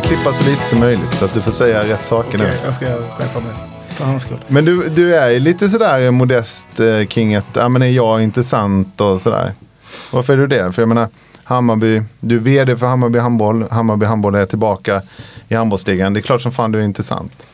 [0.00, 2.44] Vill klippa så lite som möjligt så att du får säga rätt saker nu.
[2.44, 3.52] Okej, jag ska skärpa mig.
[3.88, 4.38] För hans skull.
[4.48, 9.00] Men du, du är lite sådär modest eh, kring att, ja men är jag intressant
[9.00, 9.52] och sådär.
[10.12, 10.72] Varför är du det?
[10.72, 11.08] För jag menar,
[11.44, 13.66] Hammarby, du är vd för Hammarby Handboll.
[13.70, 15.02] Hammarby Handboll är tillbaka
[15.48, 16.12] i handbollsligan.
[16.12, 17.46] Det är klart som fan du är intressant.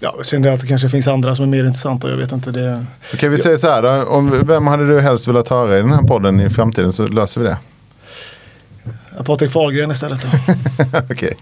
[0.00, 2.10] Ja, jag kände att det kanske finns andra som är mer intressanta.
[2.10, 2.50] Jag vet inte.
[2.50, 2.84] Det...
[3.14, 4.10] Okej, vi säger så här då.
[4.10, 7.40] Om, vem hade du helst velat höra i den här podden i framtiden så löser
[7.40, 7.58] vi det.
[9.18, 10.28] Ja, Patrik Fahlgren istället då.
[11.10, 11.36] Okej.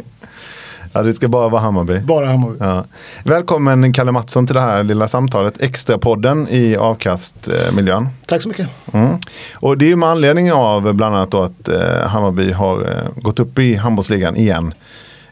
[0.93, 1.99] Ja, det ska bara vara Hammarby.
[1.99, 2.57] Bara Hammarby.
[2.61, 2.85] Ja.
[3.25, 5.61] Välkommen Kalle Mattsson till det här lilla samtalet.
[5.61, 8.09] Extrapodden i avkastmiljön.
[8.27, 8.69] Tack så mycket.
[8.93, 9.17] Mm.
[9.55, 13.23] Och det är ju med anledning av bland annat då att eh, Hammarby har eh,
[13.23, 14.75] gått upp i handbollsligan igen.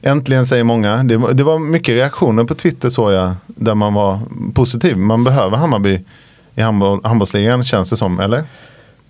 [0.03, 0.97] Äntligen säger många.
[1.05, 3.33] Det, var- det var mycket reaktioner på Twitter såg jag.
[3.47, 4.19] Där man var
[4.55, 4.97] positiv.
[4.97, 6.01] Man behöver Hammarby
[6.55, 8.45] i handboll, handbollsligan känns det som, eller?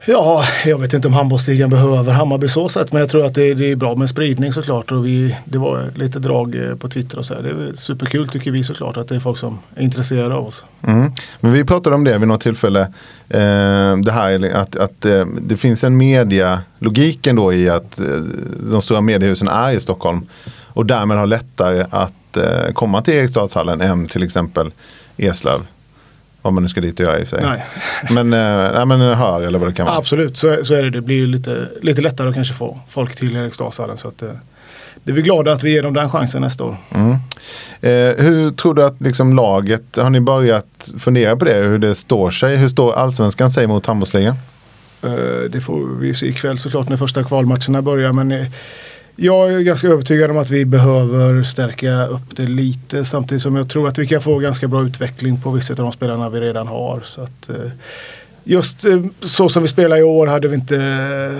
[0.06, 2.92] Ja, jag vet inte om handbollsligan behöver Hammarby så sett.
[2.92, 4.92] Men jag tror att det, det är bra med spridning såklart.
[4.92, 7.34] Och vi, det var lite drag eh, på Twitter och så.
[7.34, 7.42] Här.
[7.42, 10.64] Det är superkul tycker vi såklart att det är folk som är intresserade av oss.
[10.86, 11.12] Mm.
[11.40, 12.80] Men vi pratade om det vid något tillfälle.
[13.28, 18.06] Eh, det här att, att eh, det finns en medialogik då i att eh,
[18.70, 20.26] de stora mediehusen är i Stockholm.
[20.64, 24.72] Och därmed har lättare att eh, komma till Eriksdalshallen än till exempel
[25.16, 25.60] Eslöv.
[26.44, 27.46] Om man nu ska dit och göra i och för sig.
[27.48, 27.64] Nej.
[28.10, 29.96] Men, eh, nej, men hör eller vad det kan vara.
[29.96, 30.90] Absolut, så, är- så är det.
[30.90, 33.96] Det blir ju lite, lite lättare att kanske få folk till Eriksdalshallen.
[33.98, 34.28] Så att, eh,
[35.04, 36.76] det är vi glada att vi ger dem den chansen nästa år.
[36.94, 37.10] Mm.
[37.80, 41.54] Eh, hur tror du att liksom, laget, har ni börjat fundera på det?
[41.54, 42.56] Hur det står sig?
[42.56, 44.34] Hur står allsvenskan sig mot handbollsligan?
[45.02, 45.10] Eh,
[45.50, 48.12] Det får vi se ikväll såklart när första kvalmatcherna börjar.
[48.12, 48.46] Men eh,
[49.16, 53.04] jag är ganska övertygad om att vi behöver stärka upp det lite.
[53.04, 55.92] Samtidigt som jag tror att vi kan få ganska bra utveckling på vissa av de
[55.92, 57.00] spelarna vi redan har.
[57.04, 57.70] Så att, eh,
[58.44, 60.76] just eh, så som vi spelar i år hade vi, inte,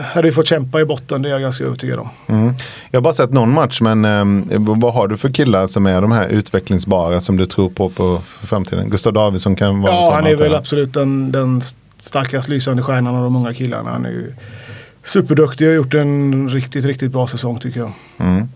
[0.05, 1.23] hade vi fått kämpa i botten.
[1.23, 2.09] Det är jag ganska övertygad om.
[2.27, 2.55] Mm.
[2.91, 6.01] Jag har bara sett någon match men eh, vad har du för killar som är
[6.01, 8.91] de här utvecklingsbara som du tror på på för framtiden?
[8.91, 11.63] Gustav Davidsson kan vara Ja, han är väl absolut den, den
[12.01, 13.91] starkast lysande stjärnan av de unga killarna.
[13.91, 14.33] Han är ju
[15.05, 17.93] superduktig och har gjort en riktigt, riktigt bra säsong tycker jag.
[18.19, 18.49] Mm.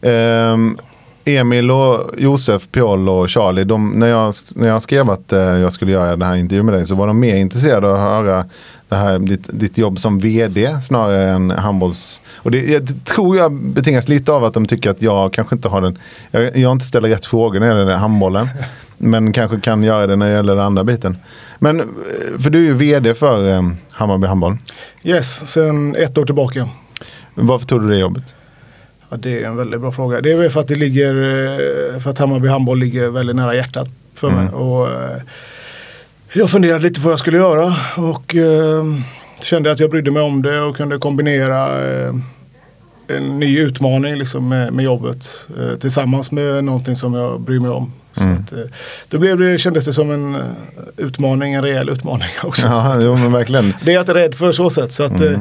[0.00, 0.78] Ehm,
[1.24, 5.72] Emil och Josef, Piol och Charlie, de, när, jag, när jag skrev att eh, jag
[5.72, 8.44] skulle göra den här intervjun med dig så var de mer intresserade av att höra
[8.88, 12.20] det här, ditt, ditt jobb som VD snarare än handbolls...
[12.36, 15.68] Och det, det, tror jag betingas lite av att de tycker att jag kanske inte
[15.68, 15.98] har den...
[16.30, 18.48] Jag, jag inte ställer rätt frågor när det gäller handbollen.
[18.98, 21.16] Men kanske kan göra det när det gäller den andra biten.
[21.58, 21.86] Men eh,
[22.40, 24.56] för du är ju VD för eh, Hammarby Handboll.
[25.02, 26.68] Yes, sen ett år tillbaka.
[27.34, 28.34] Varför tog du det jobbet?
[29.08, 30.20] Ja, det är en väldigt bra fråga.
[30.20, 33.54] Det är väl för att det ligger, eh, för att Hammarby handboll ligger väldigt nära
[33.54, 34.48] hjärtat för mig.
[34.48, 35.22] Och, eh,
[36.32, 38.84] jag funderade lite på vad jag skulle göra och eh,
[39.40, 42.14] kände att jag brydde mig om det och kunde kombinera eh,
[43.08, 47.70] en ny utmaning liksom med, med jobbet eh, tillsammans med någonting som jag bryr mig
[47.70, 47.92] om.
[48.16, 48.58] Så att, eh,
[49.08, 50.40] då blev det, kändes det som en eh,
[50.96, 52.62] utmaning, en rejäl utmaning också.
[52.62, 53.74] Så Ja, jo, men verkligen.
[53.84, 54.92] det är jag inte rädd för så sätt.
[54.92, 55.40] Så att, eh,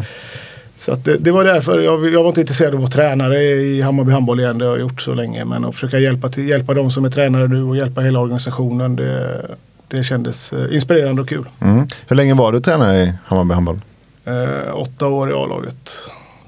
[0.80, 3.44] så att det, det var därför jag, jag var inte intresserad av att vara tränare
[3.44, 4.58] i Hammarby handboll igen.
[4.58, 5.46] Det har jag gjort så länge.
[5.46, 8.96] Men att försöka hjälpa, till, hjälpa de som är tränare nu och hjälpa hela organisationen.
[8.96, 9.42] Det,
[9.88, 11.46] det kändes inspirerande och kul.
[11.62, 11.88] Mm.
[12.08, 13.82] Hur länge var du tränare i Hammarby handboll?
[14.26, 15.92] Eh, åtta år i A-laget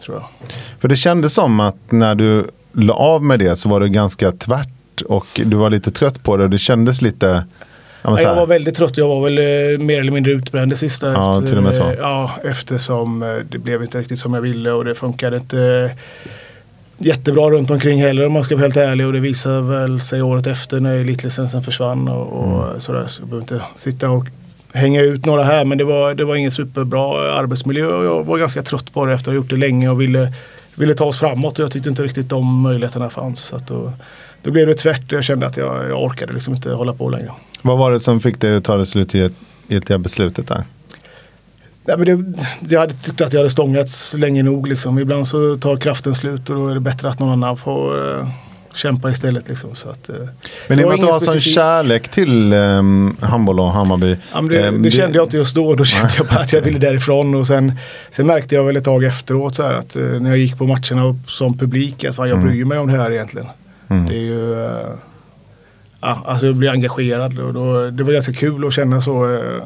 [0.05, 0.25] tror jag.
[0.79, 4.31] För det kändes som att när du la av med det så var det ganska
[4.31, 4.67] tvärt
[5.01, 6.47] och du var lite trött på det.
[6.47, 7.43] Det kändes lite
[8.01, 8.97] Ja, jag var väldigt trött.
[8.97, 11.11] Jag var väl eh, mer eller mindre utbränd det sista.
[11.13, 11.93] Ja, efter, till och med så.
[11.99, 15.91] Ja, eftersom eh, det blev inte riktigt som jag ville och det funkade inte
[16.97, 19.07] jättebra runt omkring heller om man ska vara helt ärlig.
[19.07, 22.79] Och det visade väl sig året efter när elitlicensen försvann och, och Mm.
[22.79, 23.07] sådär.
[23.07, 24.25] Så jag behöver inte sitta och
[24.73, 28.37] hänga ut några här men det var, det var ingen superbra arbetsmiljö och jag var
[28.37, 30.33] ganska trött på det efter att ha gjort det länge och ville,
[30.75, 33.39] ville ta oss framåt och jag tyckte inte riktigt de möjligheterna fanns.
[33.39, 33.93] Så att då,
[34.47, 35.11] då blev det tvärt.
[35.11, 37.31] Jag kände att jag, jag orkade liksom inte hålla på längre.
[37.61, 40.63] Vad var det som fick dig att ta det slutgiltiga beslutet där?
[41.85, 44.67] Nej, men det, jag hade tyckt att jag hade stångats länge nog.
[44.67, 44.99] Liksom.
[44.99, 48.27] Ibland så tar kraften slut och då är det bättre att någon annan får eh,
[48.73, 49.49] kämpa istället.
[49.49, 49.75] Liksom.
[49.75, 50.15] Så att, eh,
[50.67, 54.17] Men och var att du har sån kärlek till um, handboll och Hammarby.
[54.33, 55.75] Ja, det, ehm, det kände jag inte just då.
[55.75, 57.35] Då kände jag bara att jag ville därifrån.
[57.35, 57.73] Och sen,
[58.11, 60.67] sen märkte jag väl ett tag efteråt så här att eh, när jag gick på
[60.67, 63.47] matcherna som publik att fan, jag bryr mig om det här egentligen.
[63.87, 64.05] Mm.
[64.05, 64.65] Det är ju...
[64.65, 64.87] eh,
[66.01, 69.25] ja, alltså jag blir engagerad och då, det var ganska kul att känna så.
[69.25, 69.63] Uh,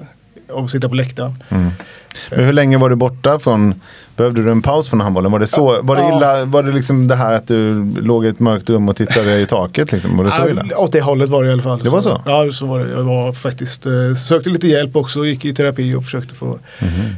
[0.53, 1.43] av att sitta på läktaren.
[1.49, 3.81] Men hur länge var du borta från,
[4.15, 5.31] behövde du en paus från handbollen?
[5.31, 8.27] Var det så, var det illa, var det liksom det här att du låg i
[8.27, 10.17] ett mörkt rum och tittade i taket liksom?
[10.17, 10.65] Var det så illa?
[10.69, 11.79] Ja, åt det hållet var det i alla fall.
[11.83, 12.21] Det var så?
[12.25, 12.91] Ja, så var det.
[12.91, 16.59] Jag var faktiskt, eh, sökte lite hjälp också, gick i terapi och försökte få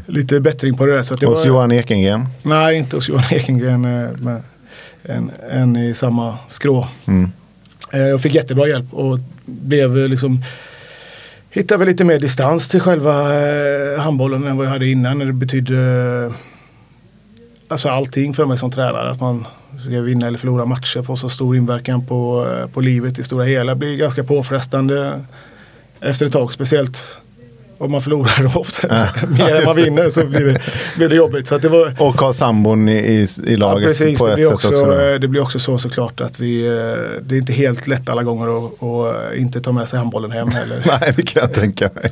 [0.05, 1.03] lite bättring på det där.
[1.03, 2.25] Så att det Hos var, Johan Ekengren?
[2.43, 3.85] Nej, inte hos Johan Ekengren.
[3.85, 4.43] eh, Men
[5.03, 6.87] en, en i samma skrå.
[7.05, 7.31] Mm.
[7.93, 10.43] Eh, Jag fick jättebra hjälp och blev eh, liksom
[11.49, 15.19] Hittade väl lite mer distans till själva eh, handbollen än vad jag hade innan.
[15.19, 16.31] Det betydde
[17.67, 19.11] Alltså allting för mig som tränare.
[19.11, 19.45] Att man
[19.85, 23.75] ska vinna eller förlora matcher får så stor inverkan på, på livet i stora hela.
[23.75, 25.25] blir ganska påfrestande
[25.99, 26.53] efter ett tag.
[26.53, 27.17] Speciellt
[27.83, 30.59] om man förlorar ofta Ja, mer än man vinner så blir det,
[30.97, 31.47] blir det jobbigt.
[31.47, 34.19] Så det var, Och ha sambon i, i, i Ja, laget precis.
[34.19, 34.85] på Det ett blir, sätt också, också.
[35.19, 36.71] det blir också så såklart att vi, eh,
[37.21, 40.77] det är inte helt lätt alla gånger att, inte ta med sig handbollen hem heller.
[41.01, 42.11] Nej, det kan jag tänka mig.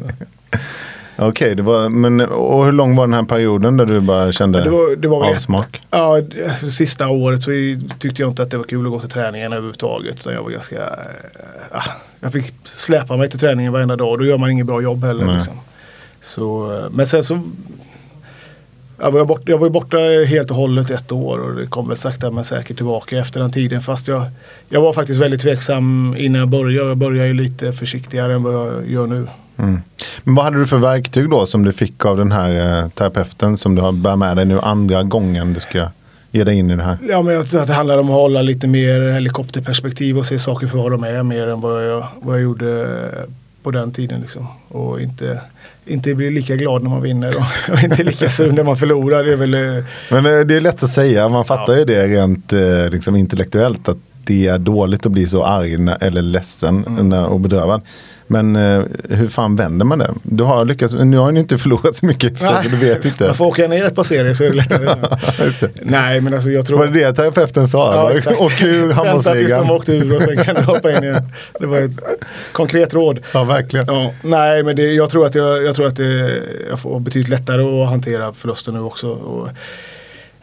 [1.23, 4.61] Okej, det var, men och hur lång var den här perioden där du bara kände
[4.61, 5.81] Det var, det var avsmak?
[5.91, 6.17] Ja,
[6.49, 7.51] alltså, sista året så
[7.99, 10.19] tyckte jag inte att det var kul att gå till träningen överhuvudtaget.
[10.19, 10.89] Utan jag var ganska,
[11.71, 11.83] ah,
[12.19, 15.03] jag fick släpa mig till träningen varenda dag och då gör man inget bra jobb
[15.03, 15.35] heller.
[15.35, 15.53] Liksom.
[16.21, 17.41] Så, eh, men sen så
[18.97, 19.97] jag var, borta, jag var borta
[20.27, 23.51] helt och hållet ett år och det kom väl sakta men säkert tillbaka efter den
[23.51, 23.81] tiden.
[23.81, 24.23] Fast jag,
[24.69, 26.87] jag var faktiskt väldigt tveksam innan jag började.
[26.87, 29.27] Jag började ju lite försiktigare än vad jag gör nu.
[29.61, 29.81] Mm.
[30.23, 33.57] Men vad hade du för verktyg då som du fick av den här eh, terapeuten
[33.57, 35.87] som du har bär med dig nu andra gången du ska
[36.31, 36.97] ge dig in i det här?
[37.09, 40.39] Ja men jag tror att det handlar om att hålla lite mer helikopterperspektiv och se
[40.39, 42.87] saker för vad de är mer än vad jag, vad jag gjorde
[43.63, 44.21] på den tiden.
[44.21, 44.47] Liksom.
[44.67, 45.41] Och inte,
[45.85, 49.23] inte bli lika glad när man vinner och, och inte lika sur när man förlorar.
[49.23, 51.79] Det är väl, eh, Men eh, det är lätt att säga, man fattar Ja.
[51.79, 56.21] ju det rent eh, liksom intellektuellt att det är dåligt att bli så arg eller
[56.21, 57.13] ledsen Mm.
[57.13, 57.81] och bedrövad.
[58.31, 60.13] Men eh, hur fan vänder man det?
[60.23, 63.25] Du har lyckats, nu har ni inte förlorat så mycket så du vet inte.
[63.25, 64.95] Man får åka ner ett par serier så är det lättare.
[65.81, 66.77] Nej men alltså jag tror...
[66.77, 68.11] Var det det terapeuten sa?
[68.25, 68.31] Ja.
[68.37, 69.67] Åk ur Vänta tills handbollsligan.
[69.67, 71.29] de åkte ur och sen kan du hoppa in igen.
[71.59, 71.91] Det var ett
[72.51, 73.19] konkret råd.
[73.33, 73.85] Ja, verkligen.
[73.87, 76.39] Ja, nej, men det, jag tror att, jag, jag, tror att det,
[76.69, 79.09] jag får betydligt lättare att hantera förlusten nu också.
[79.09, 79.49] Och,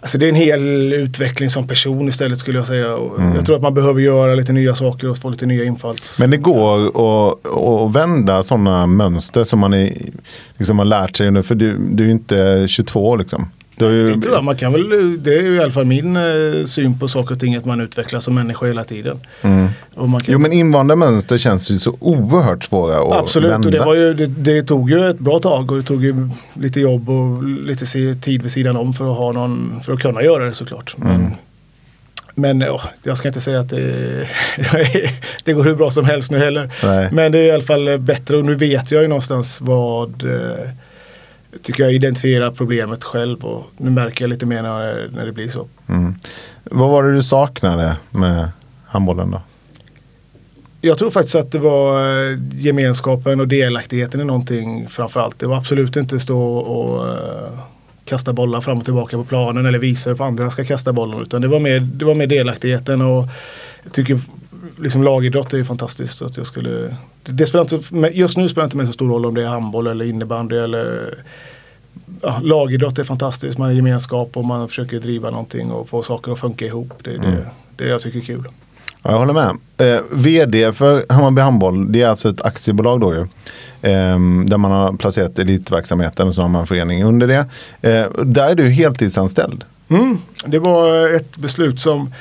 [0.01, 2.95] alltså det är en hel utveckling som person istället skulle jag säga.
[2.95, 6.19] Och Jag tror att man behöver göra lite nya saker och få lite nya infalls...
[6.21, 9.93] Men det går att, att vända sådana mönster som man är,
[10.57, 11.43] liksom har lärt sig nu.
[11.43, 13.51] För du, du är ju inte 22 liksom.
[13.81, 16.65] Ju, Det tror jag man kan väl, det är ju i alla fall min eh,
[16.67, 19.21] syn på saker och ting att man utvecklas som människa hela tiden.
[19.43, 19.69] mm.
[19.95, 23.69] Kan, Jo men invanda mönster känns ju så oerhört svåra att Absolut, vända.
[23.69, 26.29] och det, var ju, det, det tog ju ett bra tag och det tog ju
[26.55, 30.23] lite jobb och lite tid vid sidan om för att, ha någon, för att kunna
[30.23, 30.95] göra det såklart.
[30.97, 31.33] Men, Mm.
[32.35, 34.29] men ja, jag ska inte säga att det,
[35.45, 36.71] det går hur bra som helst nu heller.
[36.83, 37.09] Nej.
[37.13, 40.71] Men det är i alla fall bättre och nu vet jag ju någonstans vad eh,
[41.63, 45.49] tycker jag identifierar problemet själv och nu märker jag lite mer när, när det blir
[45.49, 45.69] så.
[45.87, 46.15] Mm.
[46.65, 48.49] Vad var det du saknade med
[48.87, 49.41] handbollen då?
[50.81, 55.39] Jag tror faktiskt att det var eh, gemenskapen och delaktigheten i någonting framförallt.
[55.39, 57.59] Det var absolut inte stå och eh,
[58.05, 61.23] kasta bollar fram och tillbaka på planen eller visa hur andra ska kasta bollen.
[61.23, 63.29] Utan det var mer, det var mer delaktigheten och
[63.83, 64.21] jag tycker
[64.81, 66.23] liksom lagidrott är ju fantastiskt.
[66.23, 69.09] Att jag skulle, det, det spelar inte, just nu spelar det inte med så stor
[69.09, 71.15] roll om det är handboll eller innebandy eller
[72.23, 73.59] ja, lagidrott är fantastiskt.
[73.59, 76.93] Man är gemenskap och man försöker driva någonting och få saker att funka ihop.
[77.05, 78.49] Det är det, det jag tycker är kul.
[79.03, 79.57] Ja, jag håller med.
[79.95, 83.21] Eh, VD för Hammarby Handboll, det är alltså ett aktiebolag då ju.
[83.91, 87.47] Eh, där man har placerat elitverksamheten och så har man en förening under det.
[87.91, 89.65] Eh, där är du heltidsanställd.
[89.89, 90.19] Mm.
[90.47, 92.15] Det var ett beslut som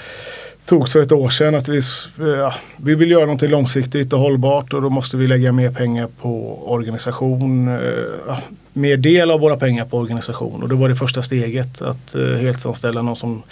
[0.67, 1.81] togs för ett år sedan att vi,
[2.17, 6.07] ja, vi vill göra någonting långsiktigt och hållbart och då måste vi lägga mer pengar
[6.21, 7.67] på organisation.
[7.67, 8.39] Eh,
[8.73, 12.35] mer del av våra pengar på organisation och det var det första steget att uh,
[12.35, 13.43] heltidsanställa någon som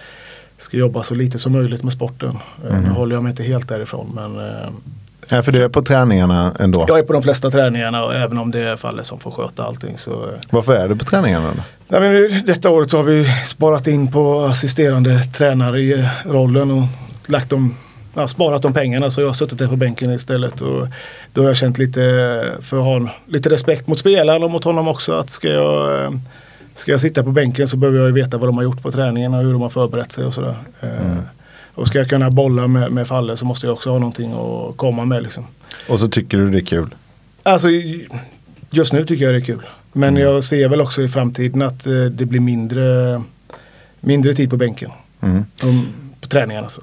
[0.57, 2.37] ska jobba så lite som möjligt med sporten.
[2.69, 2.83] Mm.
[2.83, 4.69] Nu håller jag mig inte helt därifrån men uh,
[5.29, 6.85] Ja, för du är på träningarna ändå?
[6.87, 9.63] Jag är på de flesta träningarna och även om det är Falle som får sköta
[9.63, 9.97] allting.
[9.97, 10.29] Så...
[10.49, 11.53] Varför är du på träningarna?
[11.87, 16.83] Ja, men detta året så har vi sparat in på assisterande tränare i rollen och
[17.25, 17.75] lagt dem,
[18.13, 20.61] ja, sparat de pengarna så jag har suttit där på bänken istället.
[20.61, 20.87] Och
[21.33, 22.01] då har jag känt lite
[22.61, 25.13] för att ha lite respekt mot spelaren och mot honom också.
[25.13, 26.19] Att ska jag,
[26.75, 29.33] ska jag sitta på bänken så behöver jag veta vad de har gjort på träningen
[29.33, 30.55] och hur de har förberett sig och sådär.
[30.81, 31.17] Mm.
[31.75, 34.77] Och ska jag kunna bolla med, med Falle så måste jag också ha någonting att
[34.77, 35.23] komma med.
[35.23, 35.45] Liksom.
[35.89, 36.95] Och så tycker du det är kul?
[37.43, 37.67] Alltså
[38.69, 39.61] just nu tycker jag det är kul.
[39.93, 40.21] Men mm.
[40.21, 43.21] jag ser väl också i framtiden att eh, det blir mindre,
[43.99, 44.91] mindre tid på bänken.
[45.21, 45.45] Mm.
[46.21, 46.69] på träningarna.
[46.69, 46.81] Så.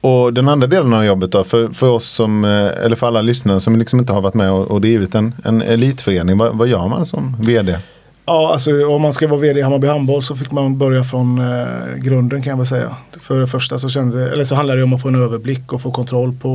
[0.00, 3.22] Och den andra delen av jobbet då, för, för oss som, eh, eller för alla
[3.22, 6.68] lyssnare som liksom inte har varit med och, och drivit en, en elitförening, vad, vad
[6.68, 7.78] gör man som VD?
[8.26, 11.38] Ja, alltså om man ska vara VD i Hammarby Handboll så fick man börja från
[11.38, 12.96] eh, grunden kan jag väl säga.
[13.22, 15.82] För det första så, kände, eller så handlade det om att få en överblick och
[15.82, 16.48] få kontroll på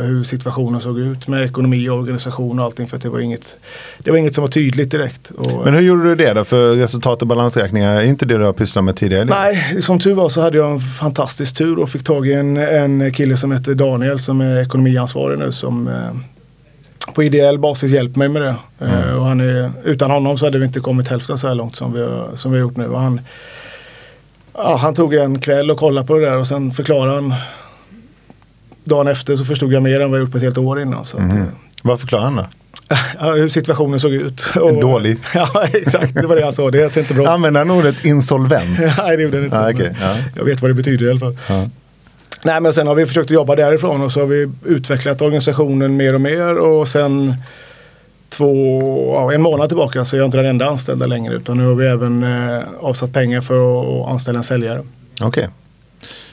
[0.00, 2.88] eh, hur situationen såg ut med ekonomi och organisation och allting.
[2.88, 3.56] För att det var inget,
[3.98, 5.30] det var inget som var tydligt direkt.
[5.30, 6.44] Och, Men hur gjorde du det då?
[6.44, 9.24] För resultat och balansräkningar är inte det du har pysslat med tidigare?
[9.24, 12.56] Nej, som tur var så hade jag en fantastisk tur och fick tag i en,
[12.56, 15.94] en kille som heter Daniel som är ekonomiansvarig nu som eh,
[17.14, 18.56] på ideell basis hjälpt mig med det.
[18.80, 18.94] Mm.
[18.94, 21.76] Uh, och han är, utan honom så hade vi inte kommit hälften så här långt
[21.76, 22.88] som vi som vi har gjort nu.
[22.88, 23.20] Och han,
[24.54, 27.34] ja, han tog en kväll och kollade på det där och sen förklarade han
[28.84, 31.04] dagen efter så förstod jag mer än vad jag gjort på ett helt år innan.
[31.04, 31.42] Så mm.
[31.42, 31.48] att,
[31.82, 32.46] vad förklarade han då?
[33.34, 34.44] Hur situationen såg ut.
[34.60, 35.18] Och, Dålig?
[35.34, 36.70] Ja exakt, det var det han sa.
[36.70, 38.78] Det ser inte bra Använde han ordet insolvent?
[38.98, 39.58] Nej det gjorde han inte.
[39.58, 39.90] Ah, okay.
[40.00, 40.16] ja.
[40.36, 41.36] Jag vet vad det betyder i alla fall.
[41.48, 41.68] Ja.
[42.44, 46.14] Nej men sen har vi försökt jobba därifrån och så har vi utvecklat organisationen mer
[46.14, 47.34] och mer och sen
[48.28, 48.80] två,
[49.14, 51.74] ja, en månad tillbaka så är jag inte den enda anställda längre utan nu har
[51.74, 54.82] vi även eh, avsatt pengar för att anställa en säljare.
[55.20, 55.26] Okej.
[55.26, 55.46] Okay.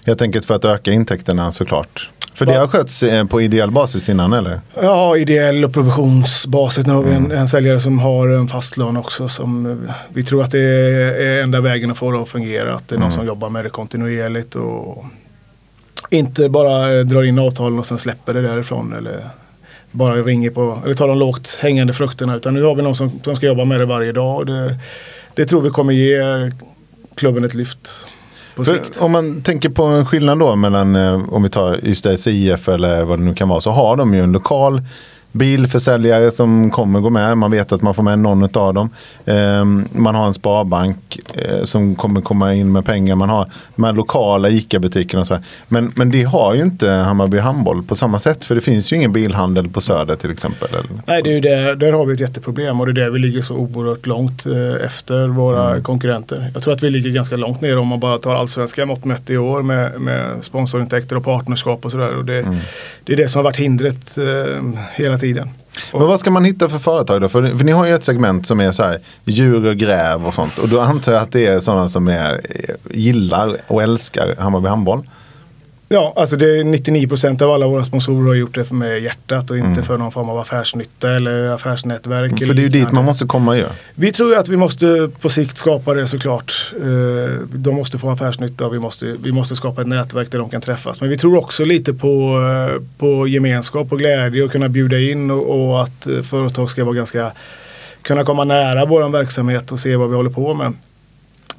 [0.05, 2.09] Helt enkelt för att öka intäkterna såklart.
[2.33, 4.59] För det har skötts eh, på ideell basis innan eller?
[4.81, 6.85] Ja, ideell och provisionsbasis.
[6.85, 7.37] Nu har vi en, mm.
[7.37, 9.27] en säljare som har en fast lön också.
[9.27, 9.77] Som
[10.13, 12.75] vi tror att det är enda vägen att få det att fungera.
[12.75, 13.17] Att det är någon mm.
[13.17, 15.05] som jobbar med det kontinuerligt och
[16.09, 18.93] inte bara eh, drar in avtalen och sen släpper det därifrån.
[18.93, 19.29] Eller
[19.91, 22.35] bara ringer på, eller tar de lågt hängande frukterna.
[22.35, 24.47] Utan nu har vi någon som, som ska jobba med det varje dag.
[24.47, 24.75] Det,
[25.33, 26.51] det tror vi kommer ge
[27.15, 28.05] klubben ett lyft.
[28.99, 33.03] Om man tänker på en skillnad då mellan eh, om vi tar Ystads IF eller
[33.03, 34.81] vad det nu kan vara så har de ju en lokal
[35.31, 37.37] bilförsäljare som kommer gå med.
[37.37, 38.89] Man vet att man får med någon av dem.
[39.25, 43.15] Eh, man har en sparbank eh, som kommer komma in med pengar.
[43.15, 45.41] Man har de här lokala ICA-butikerna.
[45.67, 48.45] Men, men det har ju inte Hammarby Handboll på samma sätt.
[48.45, 50.69] För det finns ju ingen bilhandel på Söder till exempel.
[51.05, 51.75] Nej, det är ju det.
[51.75, 54.85] där har vi ett jätteproblem och det är där vi ligger så oerhört långt eh,
[54.85, 55.83] efter våra mm.
[55.83, 56.51] konkurrenter.
[56.53, 59.29] Jag tror att vi ligger ganska långt ner om man bara tar allsvenska mått mätt
[59.29, 62.23] i år med, med sponsorintäkter och partnerskap och sådär.
[62.23, 62.55] Det, mm.
[63.03, 64.63] det är det som har varit hindret eh,
[64.95, 65.49] hela tiden.
[65.93, 67.29] Men vad ska man hitta för företag då?
[67.29, 70.33] För, för ni har ju ett segment som är så här djur och gräv och
[70.33, 70.57] sånt.
[70.57, 72.41] Och då antar jag att det är sådana som är,
[72.89, 75.03] gillar och älskar Hammarby handboll.
[75.91, 77.07] Ja, alltså det är 99
[77.41, 79.83] av alla våra sponsorer har gjort det med hjärtat och inte mm.
[79.83, 82.39] för någon form av affärsnytta eller affärsnätverk.
[82.39, 83.65] För det är ju dit man måste komma ju.
[83.95, 86.73] Vi tror att vi måste på sikt skapa det såklart.
[86.75, 90.49] Eh, de måste få affärsnytta och vi måste, vi måste skapa ett nätverk där de
[90.49, 91.01] kan träffas.
[91.01, 92.41] Men vi tror också lite på,
[92.71, 96.85] eh, på gemenskap och glädje och kunna bjuda in och, och att eh, företag ska
[96.85, 97.31] vara ganska
[98.01, 100.73] kunna komma nära vår verksamhet och se vad vi håller på med.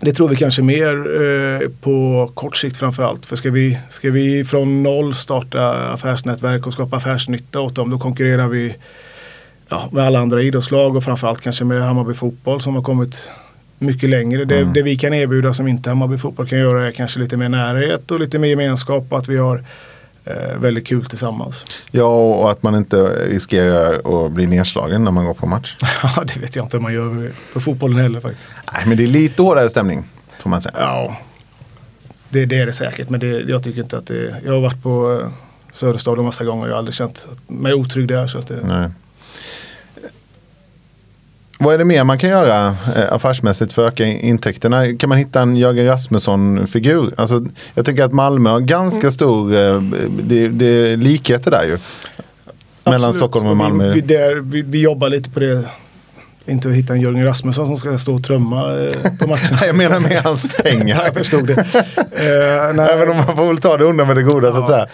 [0.01, 3.27] Det tror vi kanske mer eh, på kort sikt framförallt.
[3.27, 7.99] För ska vi, ska vi från noll starta affärsnätverk och skapa affärsnytta åt dem då
[7.99, 8.77] konkurrerar vi
[9.69, 13.31] ja, med alla andra idrottslag och framförallt kanske med Hammarby fotboll som har kommit
[13.79, 14.45] mycket längre.
[14.45, 14.73] Det, mm.
[14.73, 18.11] det vi kan erbjuda som inte Hammarby fotboll kan göra är kanske lite mer närhet
[18.11, 19.65] och lite mer gemenskap och att vi har
[20.57, 21.65] väldigt kul tillsammans.
[21.91, 25.77] Ja och att man inte riskerar att bli nedslagen när man går på match.
[26.03, 28.55] Ja det vet jag inte om man gör på fotbollen heller faktiskt.
[28.73, 30.05] Nej men det är lite hårdare stämning
[30.43, 30.75] får man säga.
[30.79, 31.17] Ja
[32.29, 34.83] det, det är det säkert men det, jag tycker inte att det Jag har varit
[34.83, 35.31] på eh,
[35.73, 38.27] Söderstadion massa gånger och jag har aldrig känt mig otrygg där.
[38.27, 38.91] Så att det, Nej.
[41.63, 44.97] Vad är det mer man kan göra eh, affärsmässigt för att öka intäkterna?
[44.99, 47.15] Kan man hitta en Jörgen Rasmusson-figur?
[47.17, 49.11] Alltså, jag tycker att Malmö har ganska Mm.
[49.11, 49.83] stor, eh,
[50.23, 51.79] det, det är likheter där ju.
[52.85, 53.15] Mellan Absolut.
[53.17, 53.89] Stockholm och Malmö.
[53.89, 55.65] Vi, vi, där, vi, vi jobbar lite på det.
[56.47, 59.57] Inte att hitta en Jörgen Rasmusson som ska stå och trumma eh, på matchen.
[59.67, 61.05] jag menar med hans pengar.
[61.05, 61.65] jag förstod det.
[62.13, 64.69] Eh, nej, Även om man får väl ta det onda med det goda så att
[64.69, 64.87] säga.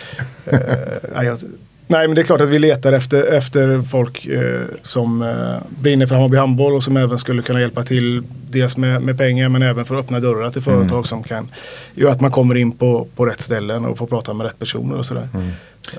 [1.15, 1.39] nej, jag,
[1.87, 6.07] nej men det är klart att vi letar efter, efter folk eh, som eh, brinner
[6.07, 8.23] för Hammarby handboll och som även skulle kunna hjälpa till.
[8.51, 11.05] Dels med, med pengar men även för att öppna dörrar till företag Mm.
[11.05, 11.49] som kan
[11.95, 14.97] göra att man kommer in på, på rätt ställen och får prata med rätt personer
[14.97, 15.29] och sådär.
[15.35, 15.51] Mm.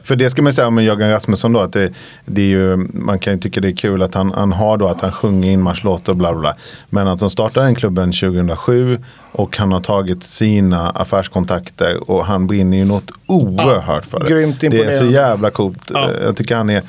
[0.04, 1.92] För det ska man säga om Jörgen Rasmusson då att det,
[2.26, 4.88] det är ju, man kan ju tycka det är kul att han, han har då
[4.88, 6.56] att han sjunger inmarschlåtar och bla bla bla.
[6.90, 9.00] Men att de startade den klubben 2007
[9.32, 14.30] och han har tagit sina affärskontakter och han brinner ju något oerhört för det.
[14.30, 15.92] grymt det är så jävla coolt.
[15.94, 16.10] Ja.
[16.24, 16.82] Jag tycker han är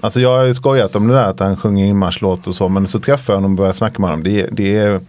[0.00, 2.86] Alltså jag har ju skojat om det där att han sjunger inmarschlåt och så men
[2.86, 4.24] så träffar jag honom och börjar snacka med honom.
[4.24, 5.00] Det, är- det är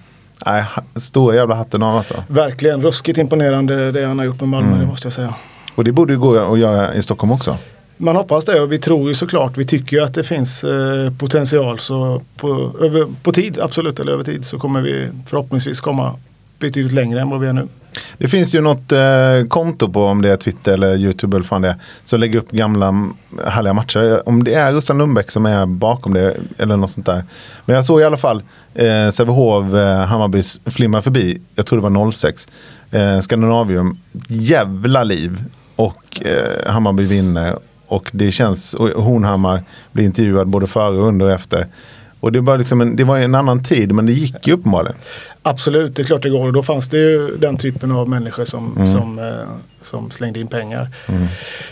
[0.46, 0.64] nej,
[0.96, 2.14] stora jävla hatten av alltså.
[2.28, 4.80] Verkligen ruskigt imponerande det han har gjort med Malmö, Mm.
[4.80, 5.34] det måste jag säga.
[5.76, 7.58] Och det borde ju gå att göra i Stockholm också.
[7.98, 11.14] Man hoppas det och vi tror ju såklart, vi tycker ju att det finns eh,
[11.20, 16.16] potential så på, över, på tid, absolut, eller över tid så kommer vi förhoppningsvis komma
[16.60, 17.68] betydligt längre än vad vi är nu.
[18.18, 21.62] Det finns ju något eh, konto på om det är Twitter eller YouTube eller fan
[21.62, 21.76] det är.
[22.04, 23.12] Som lägger upp gamla
[23.46, 24.30] härliga matcher.
[24.30, 27.24] Om det är Rustan Lundbäck som är bakom det eller något sånt där.
[27.66, 31.42] Men jag såg i alla fall eh, Sävehof, eh, Hammarbys flimra förbi.
[31.56, 32.48] Jag tror det var 06.
[32.92, 35.44] Eh, Skandinavium, jävla liv.
[35.76, 37.58] Och eh, Hammarby vinner.
[37.88, 41.68] Och det känns, och Hornhammar blir intervjuad både före, under och efter.
[42.20, 44.96] Och det var, liksom en, det var en annan tid men det gick ju uppenbarligen.
[45.42, 48.46] Absolut, det är klart det går och då fanns det ju den typen av människor
[48.46, 48.88] som, Mm.
[48.88, 49.26] som, eh,
[49.82, 50.88] som slängde in pengar.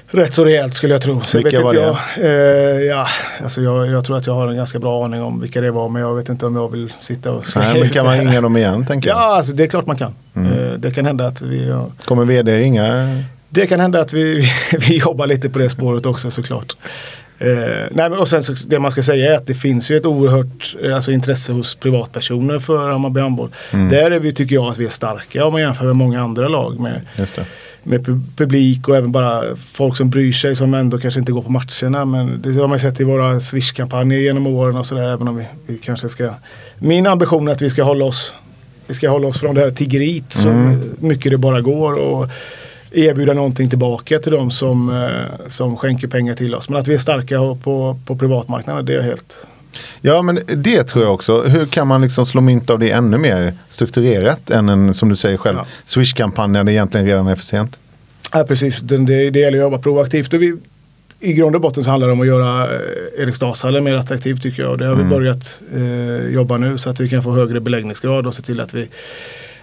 [0.08, 1.22] Rätt så rejält skulle jag tro.
[1.22, 1.82] Så Vilka vet var inte
[2.22, 3.08] jag, eh, ja,
[3.44, 5.90] alltså jag, jag tror att jag har en ganska bra aning om vilka det var
[5.90, 8.58] men jag vet inte om jag vill sitta och Nej, men kan man ringa dem
[8.58, 9.18] igen tänker jag?
[9.18, 10.14] Ja, alltså det är klart man kan.
[10.36, 10.52] Mm.
[10.54, 13.24] Eh, det kan hända att vi ja, Kommer vd ringa?
[13.54, 14.52] Det kan hända att vi,
[14.88, 16.76] vi jobbar lite på det spåret också såklart.
[17.40, 17.48] Eh,
[17.92, 20.06] nej, men och sen så, det man ska säga är att det finns ju ett
[20.06, 23.50] oerhört eh, alltså, intresse hos privatpersoner för Hammarby handboll.
[23.72, 23.90] Mm.
[23.90, 26.48] Där är vi, tycker jag att vi är starka om man jämför med många andra
[26.48, 27.02] lag med,
[27.84, 31.42] med pu- publik och även bara folk som bryr sig som ändå kanske inte går
[31.42, 32.06] på matcherna.
[32.06, 35.04] Men det har man sett i våra Swish-kampanjer genom åren och sådär.
[35.14, 36.34] Även om vi, vi kanske ska...
[36.80, 38.34] Min ambition är att vi ska hålla oss,
[38.88, 40.82] vi ska hålla oss från det här tiggeriet så Mm.
[41.00, 41.94] mycket det bara går.
[41.94, 42.28] Och
[42.92, 46.70] erbjuda någonting tillbaka till de som, eh, som skänker pengar till oss.
[46.70, 49.48] Men att vi är starka på, på privatmarknaden det är helt
[50.02, 51.44] Ja men det tror jag också.
[51.44, 55.16] Hur kan man liksom slå mynt av det ännu mer strukturerat än en, som du
[55.16, 55.66] säger själv, Ja.
[55.86, 57.80] Swish-kampanj när det egentligen redan är för sent?
[58.34, 60.34] Ja precis, det, det, det gäller att jobba proaktivt.
[60.34, 60.58] Och vi,
[61.20, 64.64] I grund och botten så handlar det om att göra eh, Eriksdalshallen mer attraktiv tycker
[64.64, 64.72] jag.
[64.72, 68.28] Och det har vi börjat eh, jobba nu så att vi kan få högre beläggningsgrad
[68.28, 68.88] och se till att vi,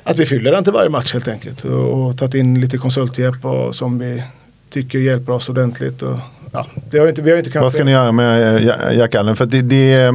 [0.09, 1.65] att vi fyller den till varje match helt enkelt.
[1.65, 4.23] Och, och tagit in lite konsulthjälp och, som vi
[4.71, 6.03] tycker hjälper oss ordentligt.
[6.03, 6.19] Och,
[6.53, 7.63] ja, det har inte, vi har inte kunnat...
[7.65, 9.37] Vad ska ni göra med eh, Ja- Jack Allen?
[9.37, 10.13] För det, det,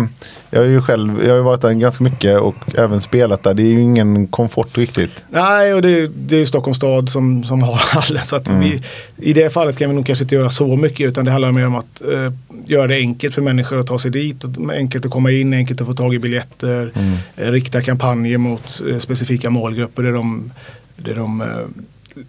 [0.49, 3.53] jag har ju själv jag har ju varit där ganska mycket och även spelat där.
[3.53, 5.25] Det är ju ingen komfort riktigt.
[5.29, 8.23] Nej, och det, är- det är ju Stockholms stad som, som har hallen.
[8.23, 8.59] Så Mm.
[8.59, 8.81] vi,
[9.29, 11.65] I det fallet kan vi nog kanske inte göra så mycket utan det handlar mer
[11.67, 12.31] om att eh,
[12.65, 14.43] göra det enkelt för människor att ta sig dit.
[14.73, 16.91] Enkelt att komma in, enkelt att få tag i biljetter.
[16.95, 17.13] Mm.
[17.37, 20.51] Eh, rikta kampanjer mot eh, specifika målgrupper där de,
[20.97, 21.47] där de eh,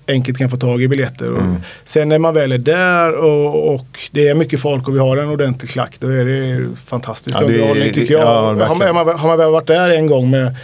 [0.09, 1.27] enkelt kan få tag i biljetter.
[1.27, 1.57] Mm.
[1.85, 5.17] Sen när man väl är där och, och det är mycket folk och vi har
[5.17, 8.23] en ordentlig klack då är det fantastisk Ja, underhållning tycker jag.
[8.23, 10.57] ja, har, man, har man väl varit där en gång med,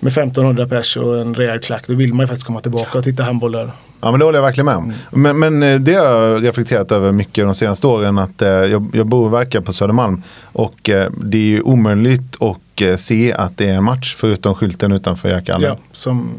[0.00, 3.04] med 1500 pers och en rejäl klack då vill man ju faktiskt komma tillbaka och
[3.04, 3.70] titta handboll där.
[4.00, 4.92] Ja men det håller jag verkligen med om.
[5.10, 8.18] Men, men eh, det har jag reflekterat över mycket de senaste åren.
[8.18, 10.22] Att eh, jag, jag bor och verkar på Södermalm.
[10.42, 14.54] Och eh, det är ju omöjligt att eh, se att det är en match förutom
[14.54, 15.68] skylten utanför Jack Allen.
[15.68, 16.30] Ja, som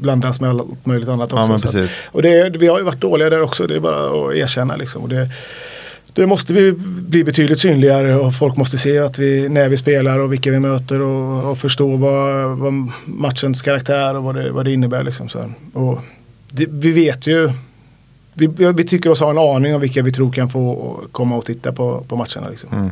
[0.00, 1.52] blandas med allt möjligt annat också.
[1.52, 2.00] Ja, Så att- precis.
[2.06, 5.02] och det, vi har ju varit dåliga där också, det är bara att erkänna liksom.
[5.02, 5.28] Och det,
[6.14, 10.18] det måste vi bli betydligt synligare och folk måste se att vi, när vi spelar
[10.18, 12.72] och vilka vi möter och, och förstå vad, vad
[13.04, 15.02] matchens karaktär och vad det, vad det innebär.
[15.02, 15.50] Liksom, så.
[15.72, 15.98] Och
[16.50, 17.50] det, vi vet ju,
[18.46, 21.44] vi, vi tycker oss ha en aning om vilka vi tror kan få komma och
[21.44, 22.48] titta på, på matcherna.
[22.50, 22.68] Liksom.
[22.72, 22.90] Mm.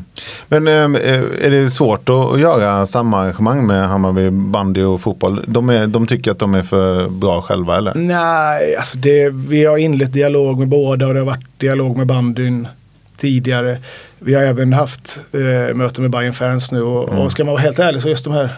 [0.49, 1.01] Men eh,
[1.47, 5.45] är det svårt att, att göra samma arrangemang med Hammarby bandy och fotboll?
[5.47, 7.95] De, är, de tycker att de är för bra själva eller?
[7.95, 12.07] Nej, alltså det, vi har inlett dialog med båda och det har varit dialog med
[12.07, 12.69] bandyn
[13.17, 13.79] tidigare.
[14.19, 17.21] Vi har även haft eh, möten med Bayern fans nu och, Mm.
[17.21, 18.51] och ska man vara helt ärlig så just de här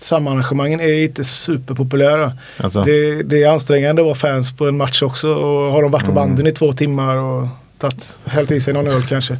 [0.00, 2.32] samarrangemangen är inte superpopulära.
[2.56, 5.90] Alltså, Det, det är ansträngande att vara fans på en match också och har de
[5.90, 6.14] varit på Mm.
[6.28, 7.46] banden i två timmar och
[7.78, 9.36] tagit, hällt i sig någon öl kanske.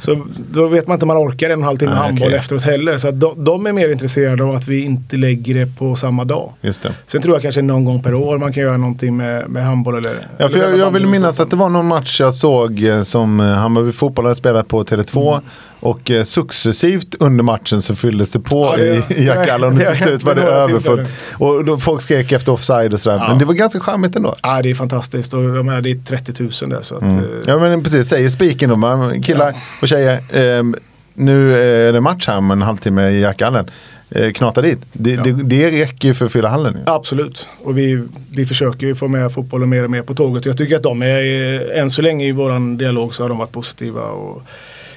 [0.00, 2.28] Så då vet man inte om man orkar en och en halv timme Nej, handboll
[2.28, 2.38] okej.
[2.38, 2.98] efteråt heller.
[2.98, 6.52] Så de, de är mer intresserade av att vi inte lägger det på samma dag.
[6.60, 6.94] Just det.
[7.08, 9.94] Sen tror jag kanske någon gång per år man kan göra någonting med, med handboll
[9.98, 10.16] eller...
[10.38, 13.02] Ja, för eller jag, jag vill minnas att det var någon match jag såg eh,
[13.02, 15.40] som eh, Hammarby fotboll hade spelat på Tele2.
[15.82, 19.72] Och eh, successivt under matchen så fylldes det på Ja, det- i, i Jack Allen
[19.72, 21.08] och till slut var det överfullt.
[21.38, 23.16] Och då folk skrek efter offside och sådär.
[23.16, 23.28] Ja.
[23.28, 24.34] Men det var ganska charmigt ändå.
[24.42, 26.82] Ja, det är fantastiskt och jag menar, det är 30 000 där.
[26.82, 27.18] Så att, Mm.
[27.18, 28.76] eh, Ja men precis, säger spiken då.
[28.76, 30.20] Man, killar och tjejer.
[30.32, 30.74] ehm,
[31.14, 31.54] nu
[31.88, 33.70] är det match här om en halvtimme i Jack Allen.
[34.10, 34.78] Eh, knata dit.
[34.92, 35.22] Det, Ja.
[35.22, 36.72] det, det räcker ju för att fylla hallen.
[36.74, 36.80] ju.
[36.86, 37.48] Absolut.
[37.64, 40.44] Och vi, vi försöker ju få med fotbollen mer och mer på tåget.
[40.46, 43.38] Jag tycker att de är, eh, än så länge i våran dialog så har de
[43.38, 44.00] varit positiva.
[44.02, 44.42] Och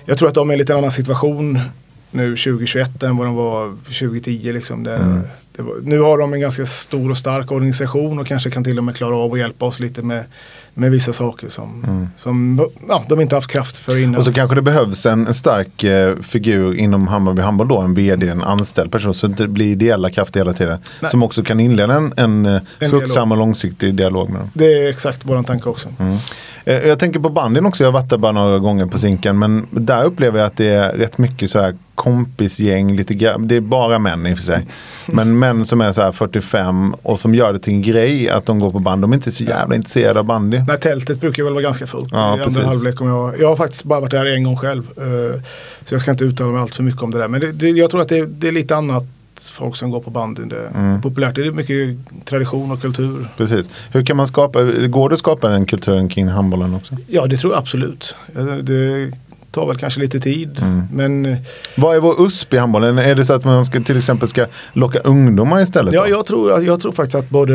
[0.05, 1.59] jag tror att de är i en lite annan situation
[2.11, 4.51] nu 2021 än vad de var 2010.
[4.53, 5.21] Liksom, där Mm
[5.63, 8.83] var, nu har de en ganska stor och stark organisation och kanske kan till och
[8.83, 10.23] med klara av att hjälpa oss lite med,
[10.73, 14.07] med vissa saker som, som ja, de inte haft kraft för innan.
[14.07, 14.19] Mm.
[14.19, 17.77] Och så kanske det behövs en, en stark eh, figur inom Hammarby handboll då.
[17.77, 19.13] En vd, en anställd person.
[19.13, 20.79] Så det inte blir ideella krafter hela tiden.
[21.01, 21.11] Nej.
[21.11, 24.49] Som också kan inleda en, en, eh, En fruktsam och långsiktig dialog med dem.
[24.53, 25.89] Det är exakt våran tanke också.
[26.65, 29.39] Eh, Jag tänker på bandyn också, jag har varit där bara några gånger på Zinken.
[29.39, 33.59] Men där upplever jag att det är rätt mycket så här kompisgäng, lite det är
[33.59, 34.67] bara män i och för sig.
[35.05, 38.45] Men män som är så här 45 och som gör det till en grej att
[38.45, 39.01] de går på band.
[39.01, 40.61] De är inte så jävla intresserade av bandy.
[40.67, 43.01] Nej, tältet brukar väl vara ganska fullt Ja, i andra halvlek.
[43.01, 44.83] Om jag, jag har faktiskt bara varit där en gång själv.
[44.97, 45.41] eh,
[45.85, 47.27] så jag ska inte uttala mig allt för mycket om det där.
[47.27, 49.03] Men det, det, jag tror att det, det är lite annat
[49.51, 50.49] folk som går på bandyn.
[50.49, 51.01] Det Mm.
[51.01, 51.35] populärt.
[51.35, 53.27] Det är mycket tradition och kultur.
[53.37, 53.69] Precis.
[53.93, 56.95] Hur kan man skapa, går det att skapa den kulturen kring handbollen också?
[57.07, 58.15] Ja, det tror jag absolut.
[58.35, 59.11] Ja, Det
[59.55, 60.59] tar väl kanske lite tid.
[60.61, 60.83] Mm.
[60.93, 61.37] Men
[61.77, 62.97] Vad är vår USP i handbollen?
[62.97, 65.93] Är det så att man ska, till exempel ska locka ungdomar istället?
[65.93, 66.09] ja, då?
[66.09, 67.53] jag, tror, jag tror faktiskt att både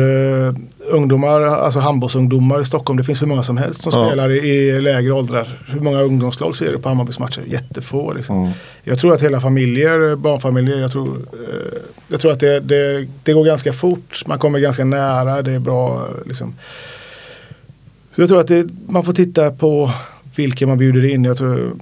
[0.91, 4.07] ungdomar, alltså handbollsungdomar i Stockholm, det finns hur många som helst som Ja.
[4.07, 5.47] spelar i, lägre åldrar.
[5.67, 7.43] Hur många ungdomslag ser du på Hammarbys matcher?
[7.47, 8.13] Jättefå.
[8.13, 8.37] Liksom.
[8.37, 8.51] Mm.
[8.83, 13.33] Jag tror att hela familjer, barnfamiljer, jag tror, eh, jag tror att det, det, det
[13.33, 14.23] går ganska fort.
[14.25, 16.07] Man kommer ganska nära, det är bra.
[16.25, 16.53] Liksom.
[18.15, 19.91] Så jag tror att det, man får titta på
[20.35, 21.23] vilka man bjuder in.
[21.23, 21.73] Jag tror,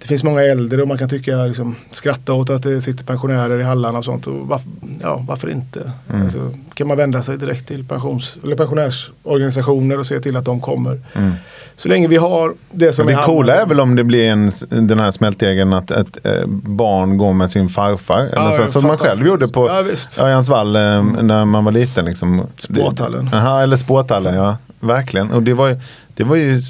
[0.00, 3.60] det finns många äldre och man kan tycka, liksom, skratta åt att det sitter pensionärer
[3.60, 4.26] i hallarna och sånt.
[4.26, 4.62] Och varf,
[5.00, 5.92] ja, varför inte?
[6.10, 6.22] Mm.
[6.22, 10.60] Alltså, kan man vända sig direkt till pensions, eller pensionärsorganisationer och se till att de
[10.60, 11.00] kommer.
[11.14, 11.32] Mm.
[11.76, 14.04] Så länge vi har det som Men det är coola Hammar- är väl om det
[14.04, 18.18] blir en, den här smältdegen att ett eh, barn går med sin farfar.
[18.20, 19.84] Eller Ja, så, som man själv gjorde på Ja.
[20.24, 22.04] Örjansvall eh, när man var liten.
[22.04, 22.42] Liksom.
[22.58, 23.28] Sporthallen.
[23.30, 24.56] Det- Aha, eller sporthallen, ja.
[24.80, 25.30] Verkligen.
[25.30, 25.76] Och det var ju,
[26.14, 26.60] det var ju,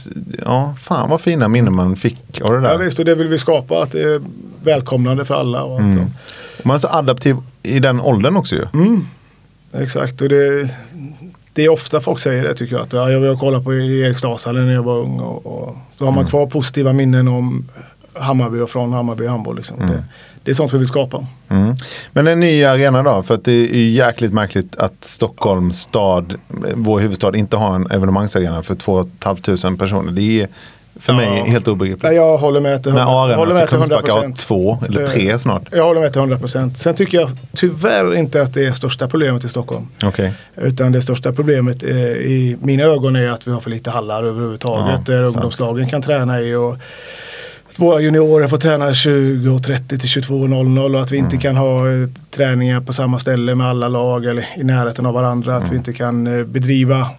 [0.46, 2.70] ja, fan vad fina minnen man fick av det där.
[2.70, 3.82] Ja visst, och det vill vi skapa.
[3.82, 4.20] Att det är
[4.64, 5.62] välkomnande för alla.
[5.62, 6.10] Och Mm.
[6.58, 8.64] Och Man är så adaptiv i den åldern också ju.
[8.74, 9.06] Mm.
[9.72, 10.68] Exakt och det,
[11.52, 12.82] det är ofta folk säger det tycker jag.
[12.82, 15.20] Att ja, jag vill kolla på i Eriksdalshallen när jag var ung.
[15.20, 16.30] Och, och då har man Mm.
[16.30, 17.68] kvar positiva minnen om
[18.14, 19.56] Hammarby och från Hammarby handboll.
[19.56, 19.78] Liksom.
[19.86, 20.04] Det,
[20.42, 21.26] det är sånt vi vill skapa.
[21.48, 21.74] Mm.
[22.12, 23.22] Men en ny arena då?
[23.22, 27.74] För att det är ju jäkligt märkligt att Stockholms stad, eh, vår huvudstad, inte har
[27.74, 30.12] en evenemangarena för 2 500 personer.
[30.12, 30.48] Det är
[31.00, 31.44] för mig Ja.
[31.44, 32.02] helt obegripligt.
[32.02, 34.34] Nej, jag håller med till När 100, Arena, håller så med till 100 Kungsbacka har
[34.34, 35.62] två eller tre snart.
[35.70, 36.78] Jag håller med till 100 procent.
[36.78, 39.86] Sen tycker jag tyvärr inte att det är största problemet i Stockholm.
[40.04, 40.32] Okej.
[40.56, 44.24] Utan det största problemet eh, i mina ögon är att vi har för lite hallar
[44.24, 45.00] överhuvudtaget.
[45.08, 45.36] Ja, där sant.
[45.36, 46.54] ungdomslagen kan träna i.
[46.54, 46.76] Och
[47.76, 52.80] våra juniorer får träna 20.30 till 22.00 och att vi inte kan ha eh, träningar
[52.80, 55.56] på samma ställe med alla lag eller i närheten av varandra.
[55.56, 57.10] Att vi inte kan eh, bedriva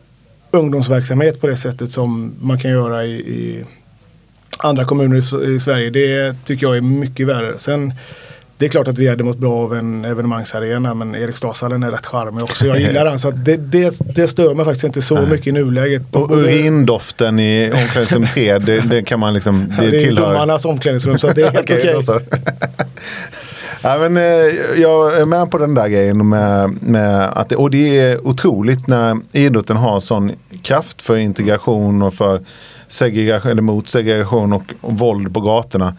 [0.51, 3.65] ungdomsverksamhet på det sättet som man kan göra i, i
[4.57, 5.89] andra kommuner i, i Sverige.
[5.89, 7.59] Det tycker jag är mycket värre.
[7.59, 7.93] Sen
[8.57, 12.05] det är klart att vi hade mått bra av en evenemangsarena men Eriksdalshallen är rätt
[12.05, 12.67] charmig också.
[12.67, 16.01] Jag gillar den så det, det, det stör mig faktiskt inte så mycket i nuläget.
[16.11, 20.27] Och urindoften i omklädningsrum 3, det, det kan man liksom, det, det är tillhör.
[20.29, 22.19] domarnas omklädningsrum så det är helt Okej, så.
[23.81, 24.23] ja, men, eh,
[24.81, 28.87] jag är med på den där grejen med, med att det, och det är otroligt
[28.87, 30.31] när idrotten har sån
[30.63, 32.41] kraft för integration och för
[32.87, 35.95] segregation, eller mot segregation och, och våld på gatorna.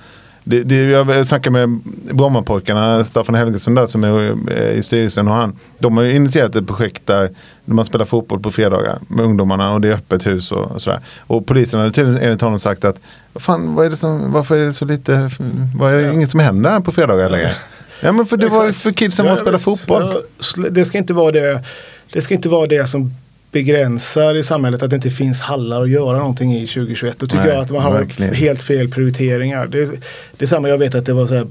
[0.47, 1.81] Det, det, jag snackade med
[2.15, 5.57] Brommapojkarna, Staffan Helgesson där som är eh, i styrelsen och han.
[5.79, 7.31] De har ju initierat ett projekt där
[7.65, 11.01] man spelar fotboll på fredagar med ungdomarna och det är öppet hus och, och sådär.
[11.19, 12.97] Och polisen hade tydligen enligt honom sagt att
[13.33, 15.31] "Vad fan, vad är det som, varför är det så lite,
[15.79, 17.53] vad är det inget som händer på fredagar längre?
[18.01, 18.83] Ja men för det var Exakt.
[18.83, 19.65] för kidsen Ja, som spelar visst.
[19.65, 20.23] fotboll.
[20.57, 21.63] Ja, det, ska inte vara det,
[22.13, 23.15] det ska inte vara det som
[23.55, 27.17] begränsar i samhället att det inte finns hallar att göra någonting i 2021.
[27.19, 28.35] Då tycker Nej, jag att man har verkligen.
[28.35, 29.67] helt fel prioriteringar.
[29.67, 29.85] Det,
[30.37, 31.47] det är samma, jag vet att det var så här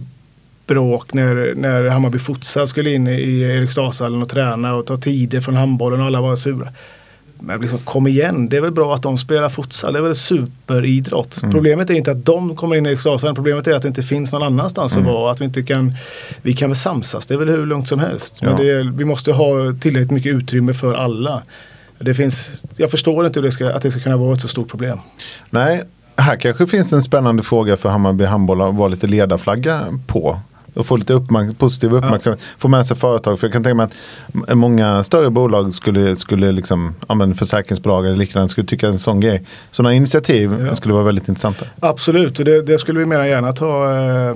[0.68, 5.56] bråk när, när Hammarby Futsal skulle in i Eriksdalshallen och träna och ta tider från
[5.56, 6.68] handbollen och alla var sura.
[7.40, 9.94] Men liksom, kom igen, det är väl bra att de spelar futsal.
[9.94, 11.40] Det är väl superidrott.
[11.44, 11.54] Mm.
[11.54, 13.36] Problemet är inte att de kommer in i Eriksdalshallen.
[13.36, 15.08] Problemet är att det inte finns någon annanstans Mm.
[15.08, 15.32] att vara.
[15.32, 15.94] Att vi inte kan,
[16.42, 17.26] vi kan väl samsas.
[17.26, 18.42] Det är väl hur lugnt som helst.
[18.42, 18.58] Men Ja.
[18.58, 21.42] det är, vi måste ha tillräckligt mycket utrymme för alla.
[22.00, 24.48] Det finns, jag förstår inte hur det ska, att det ska kunna vara ett så
[24.48, 25.00] stort problem.
[25.50, 25.84] Nej,
[26.18, 30.40] här kanske finns en spännande fråga för Hammarby handboll att vara lite ledarflagga på.
[30.76, 32.42] Och få lite uppmärk- positiv uppmärksamhet.
[32.58, 33.40] Få med sig företag.
[33.40, 33.88] För jag kan tänka mig
[34.48, 39.00] att många större bolag skulle, skulle liksom, ja men försäkringsbolag eller liknande skulle tycka en
[39.00, 39.42] sån grej.
[39.72, 40.76] Sådana initiativ Ja.
[40.76, 41.66] skulle vara väldigt intressanta.
[41.80, 44.36] Absolut, och det, det skulle vi mer gärna ta eh,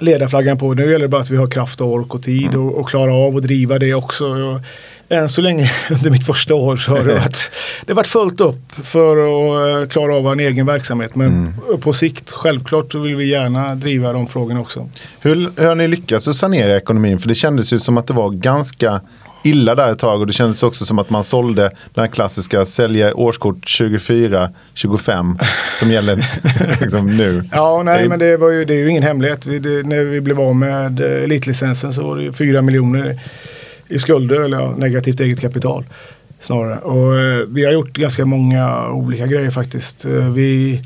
[0.00, 0.74] ledarflaggan på.
[0.74, 3.14] Nu gäller det bara att vi har kraft och ork och tid och, och klara
[3.14, 4.26] av att driva det också.
[4.26, 4.60] Och
[5.08, 7.50] än så länge under mitt första år så har det varit,
[7.86, 11.14] det varit fullt upp för att eh, klara av en egen verksamhet.
[11.14, 14.88] Men på sikt, självklart, vill vi gärna driva de frågorna också.
[15.20, 17.18] Hur, hur har ni lyckats att sanera ekonomin?
[17.18, 19.00] För det kändes ju som att det var ganska
[19.42, 21.62] illa där ett tag och det kändes också som att man sålde
[21.94, 25.38] den här klassiska sälja årskort 24, 25
[25.78, 26.26] som gäller
[26.80, 27.44] liksom nu.
[27.52, 29.46] Ja, nej, Det men det, var ju, det är ju ingen hemlighet.
[29.46, 33.20] Vi, det, när vi blev av med elitlicensen så var det ju 4 miljoner
[33.88, 35.84] i skulder eller ja, negativt eget kapital.
[36.40, 36.78] Snarare.
[36.78, 40.04] Och eh, vi har gjort ganska många olika grejer faktiskt.
[40.04, 40.82] Eh, vi,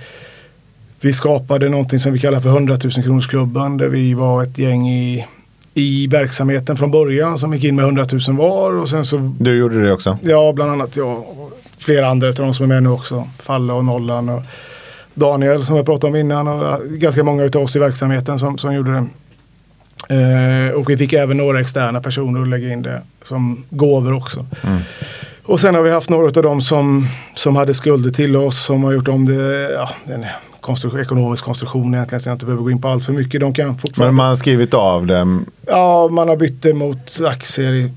[1.00, 4.88] vi skapade någonting som vi kallar för 100 000 kronorsklubben där vi var ett gäng
[4.88, 5.26] i,
[5.74, 9.58] i verksamheten från början som gick in med 100 000 var och sen så Du
[9.58, 10.18] gjorde det också?
[10.22, 13.28] Ja, bland annat jag och flera andra av de som är med nu också.
[13.42, 14.42] Falle och Nollan och
[15.14, 18.74] Daniel som jag pratade om innan och ganska många av oss i verksamheten som, som
[18.74, 19.06] gjorde det.
[20.08, 24.46] Eh, och vi fick även några externa personer att lägga in det som gåvor också.
[25.46, 28.84] Och sen har vi haft några av dem som, som hade skulder till oss som
[28.84, 30.24] har gjort om det, ja, en
[30.60, 33.40] konstruktion, ekonomisk konstruktion egentligen så jag inte behöver gå in på allt för mycket.
[33.40, 35.38] De kan fortfarande Men man har skrivit av det.
[35.66, 37.90] Ja, man har bytt det mot aktier i,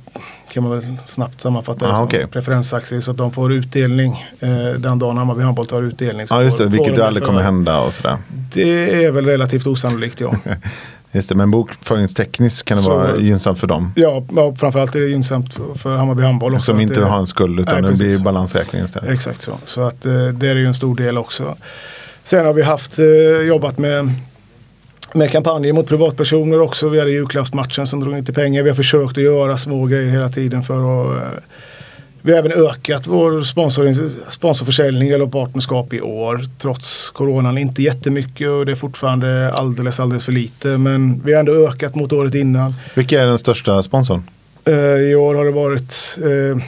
[0.52, 2.06] kan man väl snabbt sammanfatta det Ah, som.
[2.06, 2.28] okej.
[2.28, 6.28] Preferensaktier så att de får utdelning eh, den dagen Hammarby Handboll tar utdelning.
[6.30, 8.18] Ja just det, vilket de aldrig kommer hända och sådär.
[8.54, 10.36] Det är väl relativt osannolikt ja.
[11.16, 13.94] Just det, men bokföringstekniskt kan det Så- vara gynnsamt för dem.
[13.96, 16.54] ja, ja, framförallt är det gynnsamt för, för Hammarby Handboll.
[16.54, 19.10] också Som inte det, har en skuld utan Nej, det blir balansräkning istället.
[19.10, 19.58] Exakt så.
[19.66, 21.56] Så att eh, det är ju en stor del också.
[22.24, 23.06] Sen har vi haft eh,
[23.48, 24.12] jobbat med
[25.14, 26.90] med kampanjer mot privatpersoner också.
[26.90, 28.64] Vi hade julklappsmatchen som drog lite pengar.
[28.64, 31.40] Vi har försökt att göra små grejer hela tiden för att eh,
[32.26, 37.58] vi har även ökat vår sponsor, sponsorförsäljning eller partnerskap i år trots coronan.
[37.58, 40.68] Inte jättemycket och det är fortfarande alldeles, alldeles för lite.
[40.68, 42.74] Men vi har ändå ökat mot året innan.
[42.96, 44.24] Vilka är den största sponsorn?
[44.66, 46.64] Eh, I år har det varit eh,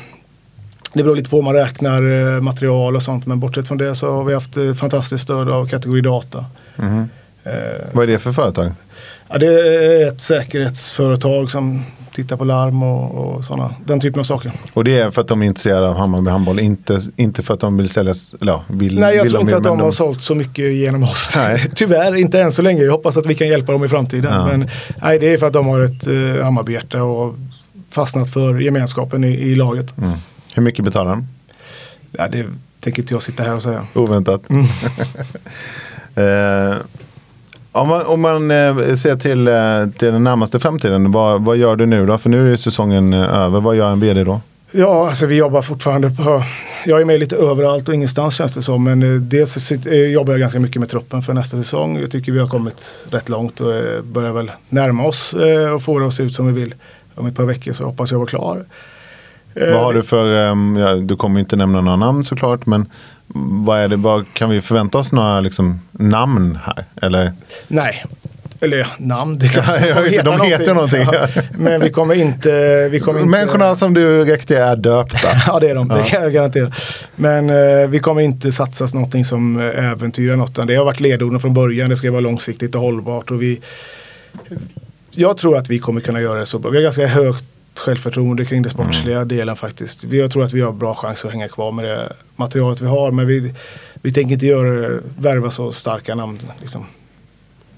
[0.93, 3.95] det beror lite på om man räknar eh, material och sånt men bortsett från det
[3.95, 6.45] så har vi haft fantastiskt stöd av kategori data.
[6.75, 7.09] Mhm.
[7.47, 8.71] Eh, Vad är det för företag?
[9.27, 11.83] ja, det är ett säkerhetsföretag som
[12.13, 14.51] tittar på larm och, och sådana, den typen av saker.
[14.73, 17.59] Och det är för att de är intresserade av Hammarby handboll, inte, inte för att
[17.59, 20.21] de vill sälja, ja, vill, Nej jag vill tror inte att de men har sålt
[20.21, 21.33] så mycket genom oss.
[21.35, 21.69] Nej.
[21.75, 22.83] Tyvärr inte än så länge.
[22.83, 24.33] Jag hoppas att vi kan hjälpa dem i framtiden.
[24.33, 24.45] Ja.
[24.47, 24.69] Men
[25.01, 27.35] nej, det är för att de har ett eh, Hammarbyhjärta och
[27.89, 29.97] fastnat för gemenskapen i, i laget.
[29.97, 30.17] Mm.
[30.55, 31.27] Hur mycket betalar de?
[32.11, 32.45] Ja, det
[32.79, 33.87] tänker inte jag sitta här och säga.
[33.93, 34.41] Oväntat.
[34.49, 34.65] Mm.
[36.71, 36.77] eh,
[37.77, 41.75] om man, om man eh, ser till, eh, till den närmaste framtiden, vad, vad gör
[41.75, 42.17] du nu då?
[42.17, 43.61] För nu är säsongen eh, över.
[43.61, 44.41] Vad gör en vd då?
[44.71, 46.43] Ja, alltså vi jobbar fortfarande på...
[46.85, 48.83] Jag är med lite överallt och ingenstans känns det som.
[48.83, 49.71] Men dels
[50.11, 51.99] jobbar jag ganska mycket med truppen för nästa säsong.
[51.99, 55.33] Jag tycker vi har kommit rätt långt och börjar väl närma oss
[55.75, 56.75] och få det att se ut som vi vill.
[57.15, 58.65] Om ett par veckor så hoppas jag vara klar.
[59.53, 62.85] Vad har du för, du kommer inte nämna några namn såklart, men
[63.35, 66.85] vad är det, vad, kan vi förvänta oss några liksom, namn här?
[67.01, 67.33] Eller?
[67.67, 68.05] Nej.
[68.59, 69.65] Eller ja, namn, det är klart.
[69.87, 71.07] Ja, det, de heter någonting.
[71.13, 72.89] Ja, men vi kommer inte...
[72.91, 75.29] Vi kommer inte Människorna som du rekryterar är döpta.
[75.47, 76.71] Ja det är de, det kan jag garantera.
[77.15, 80.67] Men eh, vi kommer inte satsa någonting som eh, äventyrar något.
[80.67, 81.89] Det har varit ledorden från början.
[81.89, 83.31] Det ska vara långsiktigt och hållbart.
[83.31, 83.59] Och vi,
[85.11, 86.71] jag tror att vi kommer kunna göra det så bra.
[86.71, 87.45] Vi har ganska högt
[87.79, 89.27] självförtroende kring det sportsliga Mm.
[89.27, 90.03] delen faktiskt.
[90.03, 92.87] Vi- Jag tror att vi har bra chans att hänga kvar med det materialet vi
[92.87, 93.11] har.
[93.11, 93.53] Men vi,
[94.01, 96.39] vi tänker inte göra, värva så starka namn.
[96.61, 96.85] Liksom.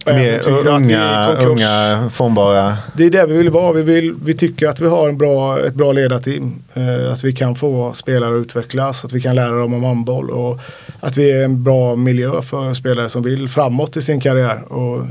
[0.05, 2.77] Mer unga, unga, formbara.
[2.97, 3.71] Det är där vi vill vara.
[3.73, 6.53] Vi, vill, vi tycker att vi har en bra, ett bra ledarteam.
[6.73, 10.29] Eh, att vi kan få spelare att utvecklas, att vi kan lära dem om handboll
[10.29, 10.59] och
[10.99, 14.73] att vi är en bra miljö för spelare som vill framåt i sin karriär.
[14.73, 15.05] Och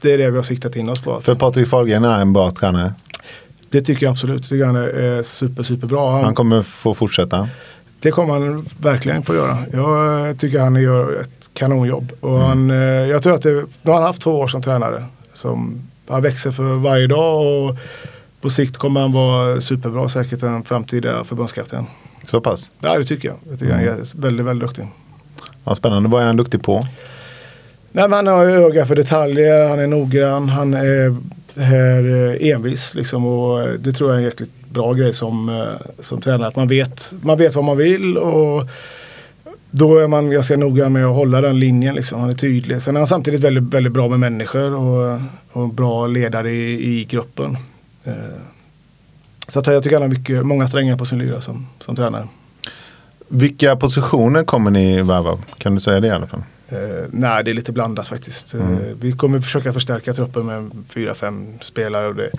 [0.00, 1.20] det är det vi har siktat in oss på.
[1.20, 2.92] För Patrik Fahlgren är en bra tränare.
[3.74, 4.50] Det tycker jag absolut.
[4.50, 6.12] Han är super, super bra.
[6.12, 7.48] Han, Han kommer få fortsätta.
[8.00, 9.58] Det kommer han verkligen få göra.
[9.72, 12.12] Jag tycker han gör ett kanonjobb.
[12.20, 13.50] Och han, eh, jag tror att det,
[13.82, 15.04] nu har han haft två år som tränare.
[15.32, 17.76] Som, han växer för varje dag och
[18.40, 21.86] på sikt kommer han vara superbra säkert en framtida förbundskapten.
[22.26, 22.70] Så pass?
[22.80, 23.36] Ja det tycker jag.
[23.50, 23.88] Jag tycker mm.
[23.88, 24.86] han är väldigt, väldigt duktig.
[25.64, 26.08] Ja, spännande.
[26.08, 26.86] Vad är han duktig på?
[27.92, 31.16] Nej, han har öga för detaljer, han är noggrann, han är
[31.56, 35.48] här eh, envis liksom och eh, det tror jag är en jäkligt bra grej som,
[35.48, 36.48] eh, som tränare.
[36.48, 38.68] Att man vet, man vet vad man vill och
[39.70, 41.94] då är man ganska noga med att hålla den linjen.
[41.94, 42.20] Liksom.
[42.20, 42.82] Han är tydlig.
[42.82, 45.20] Sen är han samtidigt väldigt, väldigt bra med människor och,
[45.52, 47.56] och bra ledare i, i gruppen.
[49.48, 52.28] Så att jag tycker han har mycket, många strängar på sin lyra som, som tränare.
[53.34, 55.38] Vilka positioner kommer ni värva?
[55.58, 56.42] Kan du säga det i alla fall?
[56.68, 56.78] Eh,
[57.10, 58.54] nej, det är lite blandat faktiskt.
[58.54, 58.72] Mm.
[58.72, 62.06] Eh, vi kommer försöka förstärka truppen med fyra, fem spelare.
[62.06, 62.30] Och det,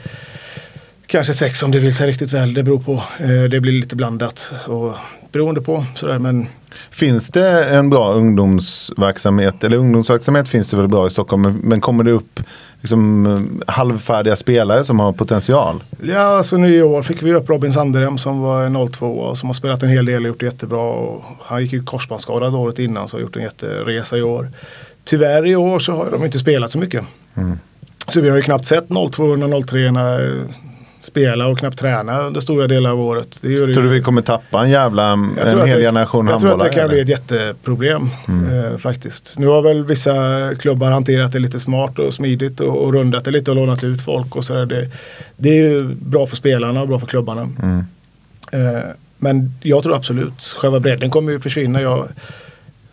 [1.07, 2.53] kanske sex om det vill sig riktigt väl.
[2.53, 2.93] Det beror på.
[3.19, 4.53] Eh, det blir lite blandat.
[4.67, 4.93] Och
[5.31, 6.19] beroende på sådär.
[6.19, 6.47] Men
[6.89, 9.63] Finns det en bra ungdomsverksamhet?
[9.63, 11.59] Eller ungdomsverksamhet finns det väl bra i Stockholm.
[11.63, 12.39] Men kommer det upp
[12.81, 15.83] liksom, halvfärdiga spelare som har potential?
[16.01, 19.49] Ja, alltså nu i år fick vi upp Robin Sanderhem som var 02 och som
[19.49, 20.81] har spelat en hel del och gjort det jättebra.
[20.81, 24.51] Och han gick ju korsbandsskadad året innan så har gjort en jätteresa i år.
[25.03, 27.03] Tyvärr i år så har de inte spelat så mycket.
[27.35, 27.59] Mm.
[28.07, 29.91] Så vi har ju knappt sett 02 och 03
[31.05, 33.39] spela och knappt träna under stora delar av året.
[33.41, 36.53] Det gör Tror du vi kommer tappa en jävla en hel det, generation Jag tror
[36.53, 36.89] att det kan eller?
[36.89, 38.65] bli ett jätteproblem mm.
[38.65, 39.39] eh, faktiskt.
[39.39, 40.15] Nu har väl vissa
[40.59, 44.01] klubbar hanterat det lite smart och smidigt och, och rundat det lite och lånat ut
[44.01, 44.65] folk och sådär.
[44.65, 44.89] Det,
[45.37, 47.41] det är ju bra för spelarna och bra för klubbarna.
[47.41, 47.85] Mm.
[48.51, 48.83] Eh,
[49.17, 51.81] men jag tror absolut, själva bredden kommer ju försvinna.
[51.81, 52.07] Jag,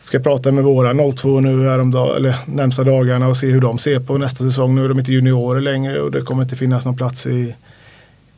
[0.03, 4.01] ska prata med våra 02 nu häromdag, eller närmsta dagarna och se hur de ser
[4.01, 4.75] på nästa säsong.
[4.75, 7.55] Nu är de inte juniorer längre och det kommer inte finnas någon plats i,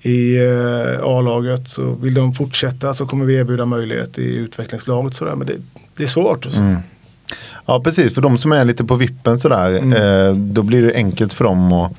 [0.05, 1.69] i eh, A-laget.
[1.69, 5.15] Så vill de fortsätta så kommer vi erbjuda möjlighet i utvecklingslaget.
[5.15, 5.37] Sådär.
[5.37, 5.55] Men det,
[5.97, 6.57] det är svårt.
[6.57, 6.77] Mm.
[7.67, 9.71] Ja precis, för de som är lite på vippen sådär.
[9.71, 9.93] Mm.
[9.93, 11.93] Eh, då blir det enkelt för dem att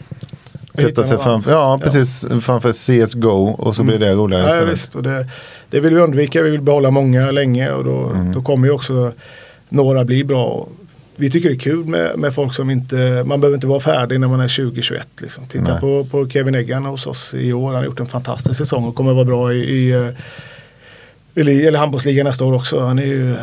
[0.74, 2.39] sätta sig framför, ja, precis, ja.
[2.39, 3.98] framför CSGO och så mm.
[3.98, 4.60] blir det roligare.
[4.60, 5.28] Ja, visst, och det,
[5.70, 6.41] det vill vi undvika.
[6.41, 8.34] Vi vill behålla många länge och då, mm.
[8.34, 9.12] då kommer ju också
[9.70, 10.68] några bli bra
[11.15, 14.19] vi tycker det är kul med, med folk som inte, man behöver inte vara färdig
[14.19, 15.01] när man är 20-21.
[15.17, 15.45] Liksom.
[15.47, 17.67] Titta på, på Kevin Eggan hos oss i år.
[17.67, 20.10] Han har gjort en fantastisk säsong och kommer vara bra i, i eh,
[21.36, 22.80] eller, eller handbollsligan nästa år också.
[22.80, 23.36] Han är ju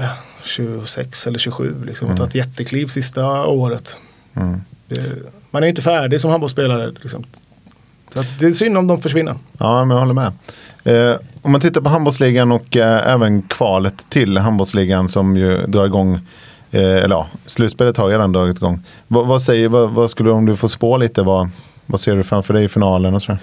[0.44, 2.06] 26 eller 27 liksom.
[2.06, 2.16] Mm.
[2.16, 3.96] Tagit jättekliv sista året.
[4.35, 4.61] Mm.
[4.88, 5.00] Det,
[5.50, 6.92] man är inte färdig som handbollsspelare.
[7.02, 7.24] Liksom.
[8.14, 9.35] Så det är synd om de försvinner.
[9.58, 10.32] Ja, men jag håller med.
[10.85, 15.87] Eh, om man tittar på handbollsligan och eh, även kvalet till handbollsligan som ju drar
[15.87, 16.20] igång Eh,
[16.72, 18.82] Eh, eller ja, slutspelet har redan dragit igång.
[19.08, 21.50] Vad, vad säger, vad, vad, skulle om du får spå lite, vad,
[21.87, 23.38] vad ser du framför dig i finalen och sådär?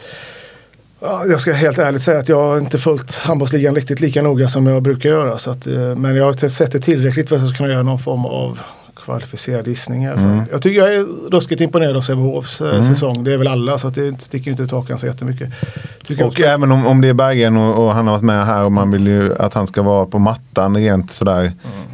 [1.02, 4.68] Jag ska helt ärligt säga att jag har inte följt handbollsligan riktigt lika noga som
[4.68, 5.38] jag brukar göra.
[5.38, 7.84] Så att, eh, men jag har sett det tillräckligt för att jag ska kunna göra
[7.84, 8.60] någon form av
[9.10, 10.04] kvalificerad gissning.
[10.04, 10.42] Mm.
[10.52, 12.84] Jag tycker jag är ruskigt imponerad av Sävehofs eh, mm.
[12.84, 13.24] säsong.
[13.24, 15.50] Det är väl alla så att det sticker inte ut hakan så jättemycket.
[16.04, 16.46] Tycker och ska...
[16.46, 18.92] även om, om det är Bergen och, och, han har varit med här och man
[18.92, 21.42] vill ju att han ska vara på mattan rent sådär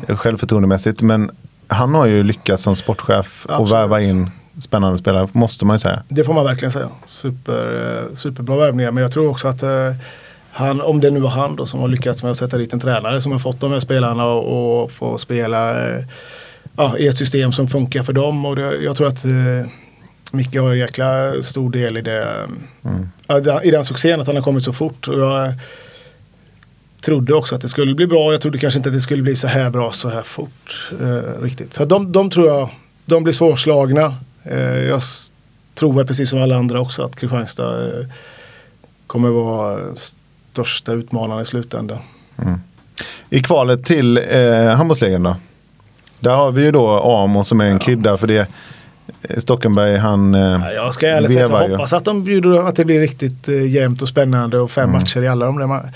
[0.08, 0.18] mm.
[0.18, 1.02] självförtroendemässigt.
[1.02, 1.32] Men
[1.68, 3.60] han har ju lyckats som sportchef Absolut.
[3.60, 6.04] och värva in spännande spelare, måste man ju säga.
[6.08, 6.90] Det får man verkligen säga.
[7.06, 8.92] Super, eh, superbra värvningar.
[8.92, 9.94] Men jag tror också att eh,
[10.52, 12.80] han, om det nu var han då som har lyckats med att sätta dit en
[12.80, 16.04] tränare som har fått de här spelarna och, och få spela eh,
[16.76, 18.46] ja, i ett system som funkar för dem.
[18.46, 19.32] Och det, jag tror att eh,
[20.32, 22.48] Micke har en jäkla stor del i det.
[22.84, 23.64] Mm.
[23.64, 25.08] I den succén att han har kommit så fort.
[25.08, 25.54] Och jag
[27.02, 28.32] trodde också att det skulle bli bra.
[28.32, 30.92] Jag trodde kanske inte att det skulle bli så här bra så här fort.
[31.02, 31.74] Eh, riktigt.
[31.74, 32.70] Så de, de tror jag,
[33.06, 34.16] de blir svårslagna.
[34.44, 35.02] Eh, jag
[35.74, 38.06] tror precis som alla andra också att Kristianstad eh,
[39.08, 41.98] kommer vara största utmanaren i slutändan.
[42.38, 42.60] Mm.
[43.30, 45.36] I kvalet till eh, handbollsligan då?
[46.26, 47.80] Där har vi ju då Amo som är en ja.
[47.80, 48.48] krydda för det.
[49.38, 52.86] Stockenberg han eh, ja, Jag ska ärligt säga jag hoppas att de bjuder att det
[52.86, 55.02] blir riktigt eh, jämnt och spännande och fem mm.
[55.02, 55.92] matcher i alla de där.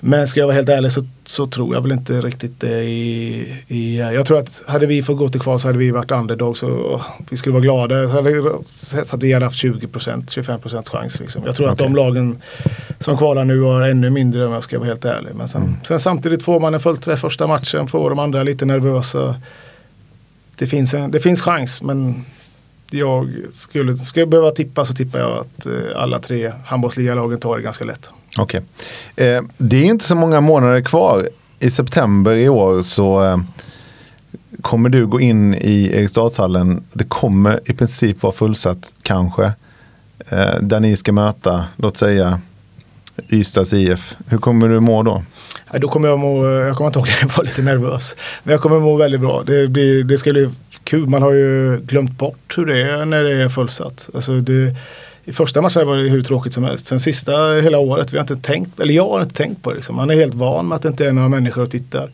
[0.00, 3.54] Men ska jag vara helt ärlig så, så tror jag väl inte riktigt det i,
[3.68, 6.58] i, Jag tror att hade vi fått gå till kval så hade vi varit underdog
[6.58, 8.08] så vi skulle vara glada.
[8.08, 11.20] Så hade sett att vi hade haft 20% 25% chans.
[11.20, 11.42] Liksom.
[11.46, 11.72] Jag tror okay.
[11.72, 12.42] att de lagen
[12.98, 15.30] som kvalar nu har ännu mindre om jag ska vara helt ärlig.
[15.34, 15.74] Men sen, mm.
[15.88, 19.34] sen samtidigt får man en fullträff första matchen, får de andra lite nervösa.
[20.56, 22.24] Det finns, en, det finns chans men
[22.90, 27.56] jag skulle, skulle jag behöva tippa så tippar jag att eh, alla tre handbollsligalagen tar
[27.56, 28.10] det ganska lätt.
[28.38, 28.62] Okej.
[29.14, 29.26] Okay.
[29.26, 31.28] Eh, det är inte så många månader kvar.
[31.58, 33.38] I september i år så eh,
[34.62, 36.84] kommer du gå in i Eriksdalshallen.
[36.92, 39.44] Det kommer i princip vara fullsatt kanske.
[40.28, 42.40] Eh, där ni ska möta, låt säga
[43.28, 44.16] Ystads IF.
[44.28, 45.22] Hur kommer du må då?
[45.72, 48.16] Ja, då kommer jag må, jag kommer inte ihåg, jag var lite nervös.
[48.42, 49.42] Men jag kommer må väldigt bra.
[49.42, 50.50] Det, blir, det ska bli
[50.84, 51.06] kul.
[51.06, 54.08] Man har ju glömt bort hur det är när det är fullsatt.
[54.14, 54.74] Alltså det,
[55.24, 56.86] i första matchen var det hur tråkigt som helst.
[56.86, 59.76] Sen sista hela året, vi har inte tänkt, eller jag har inte tänkt på det.
[59.76, 59.96] Liksom.
[59.96, 62.10] Man är helt van med att det inte är några människor och tittar.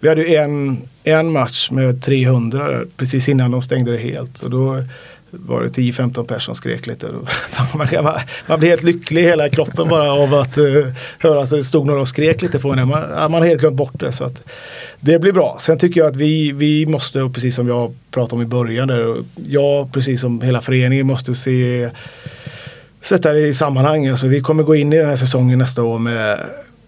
[0.00, 4.42] Vi hade ju en, en match med 300 precis innan de stängde det helt.
[4.42, 4.82] Och då
[5.30, 7.06] var det 10-15 personer som skrek lite.
[7.74, 7.88] man,
[8.46, 10.86] man blir helt lycklig i hela kroppen bara av att uh,
[11.18, 12.88] höra att det stod några och skrek lite på en.
[12.88, 14.12] Man, man har helt glömt bort det.
[14.12, 14.42] Så att
[15.00, 15.58] det blir bra.
[15.60, 19.16] Sen tycker jag att vi, vi måste, precis som jag pratade om i början, där,
[19.48, 21.90] jag precis som hela föreningen måste se
[23.00, 24.06] sätta det i sammanhang.
[24.06, 26.40] Alltså, vi kommer gå in i den här säsongen nästa år med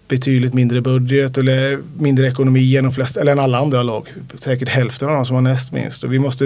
[0.07, 4.13] betydligt mindre budget eller mindre ekonomi än, de flesta, eller än alla andra lag.
[4.39, 6.03] Säkert hälften av de som har näst minst.
[6.03, 6.45] Och vi, måste,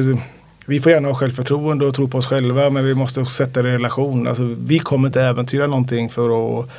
[0.66, 3.70] vi får gärna ha självförtroende och tro på oss själva men vi måste sätta det
[3.70, 4.28] i relation.
[4.28, 6.70] Alltså, vi kommer inte äventyra någonting för att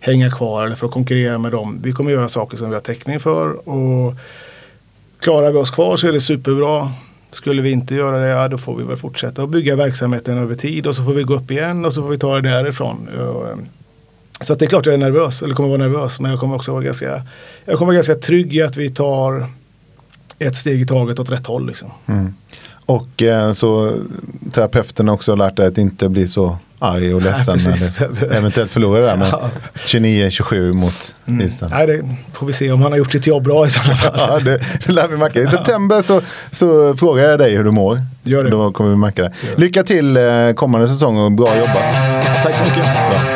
[0.00, 1.80] hänga kvar eller för att konkurrera med dem.
[1.82, 3.68] Vi kommer göra saker som vi har täckning för.
[3.68, 4.14] Och
[5.20, 6.92] Klarar vi oss kvar så är det superbra.
[7.30, 10.54] Skulle vi inte göra det, ja, då får vi väl fortsätta att bygga verksamheten över
[10.54, 13.08] tid och så får vi gå upp igen och så får vi ta det därifrån.
[13.18, 13.58] Eh,
[14.40, 16.20] så att det är klart jag är nervös, eller kommer vara nervös.
[16.20, 17.22] Men jag kommer också vara ganska,
[17.64, 19.46] jag kommer vara ganska trygg i att vi tar
[20.38, 21.66] ett steg i taget åt rätt håll.
[21.66, 21.90] Liksom.
[22.06, 22.34] Mm.
[22.86, 23.98] Och eh, så
[24.52, 28.36] terapeuten också har lärt dig att inte bli så arg och ledsen ja, när du
[28.36, 29.50] eventuellt förlorar där med ja.
[29.74, 31.46] 29-27 mot mm.
[31.46, 31.72] Island.
[31.72, 34.12] Nej, det får vi se om han har gjort sitt jobb bra i sådana fall.
[34.16, 35.40] ja, det, det lär vi märka.
[35.40, 36.20] I september så,
[36.50, 38.00] så frågar jag dig hur du mår.
[38.22, 38.50] Gör det.
[38.50, 39.32] Då kommer vi märka det.
[39.56, 41.94] Lycka till eh, kommande säsong och bra jobbat.
[42.42, 42.84] Tack så mycket.
[42.84, 43.35] Bra.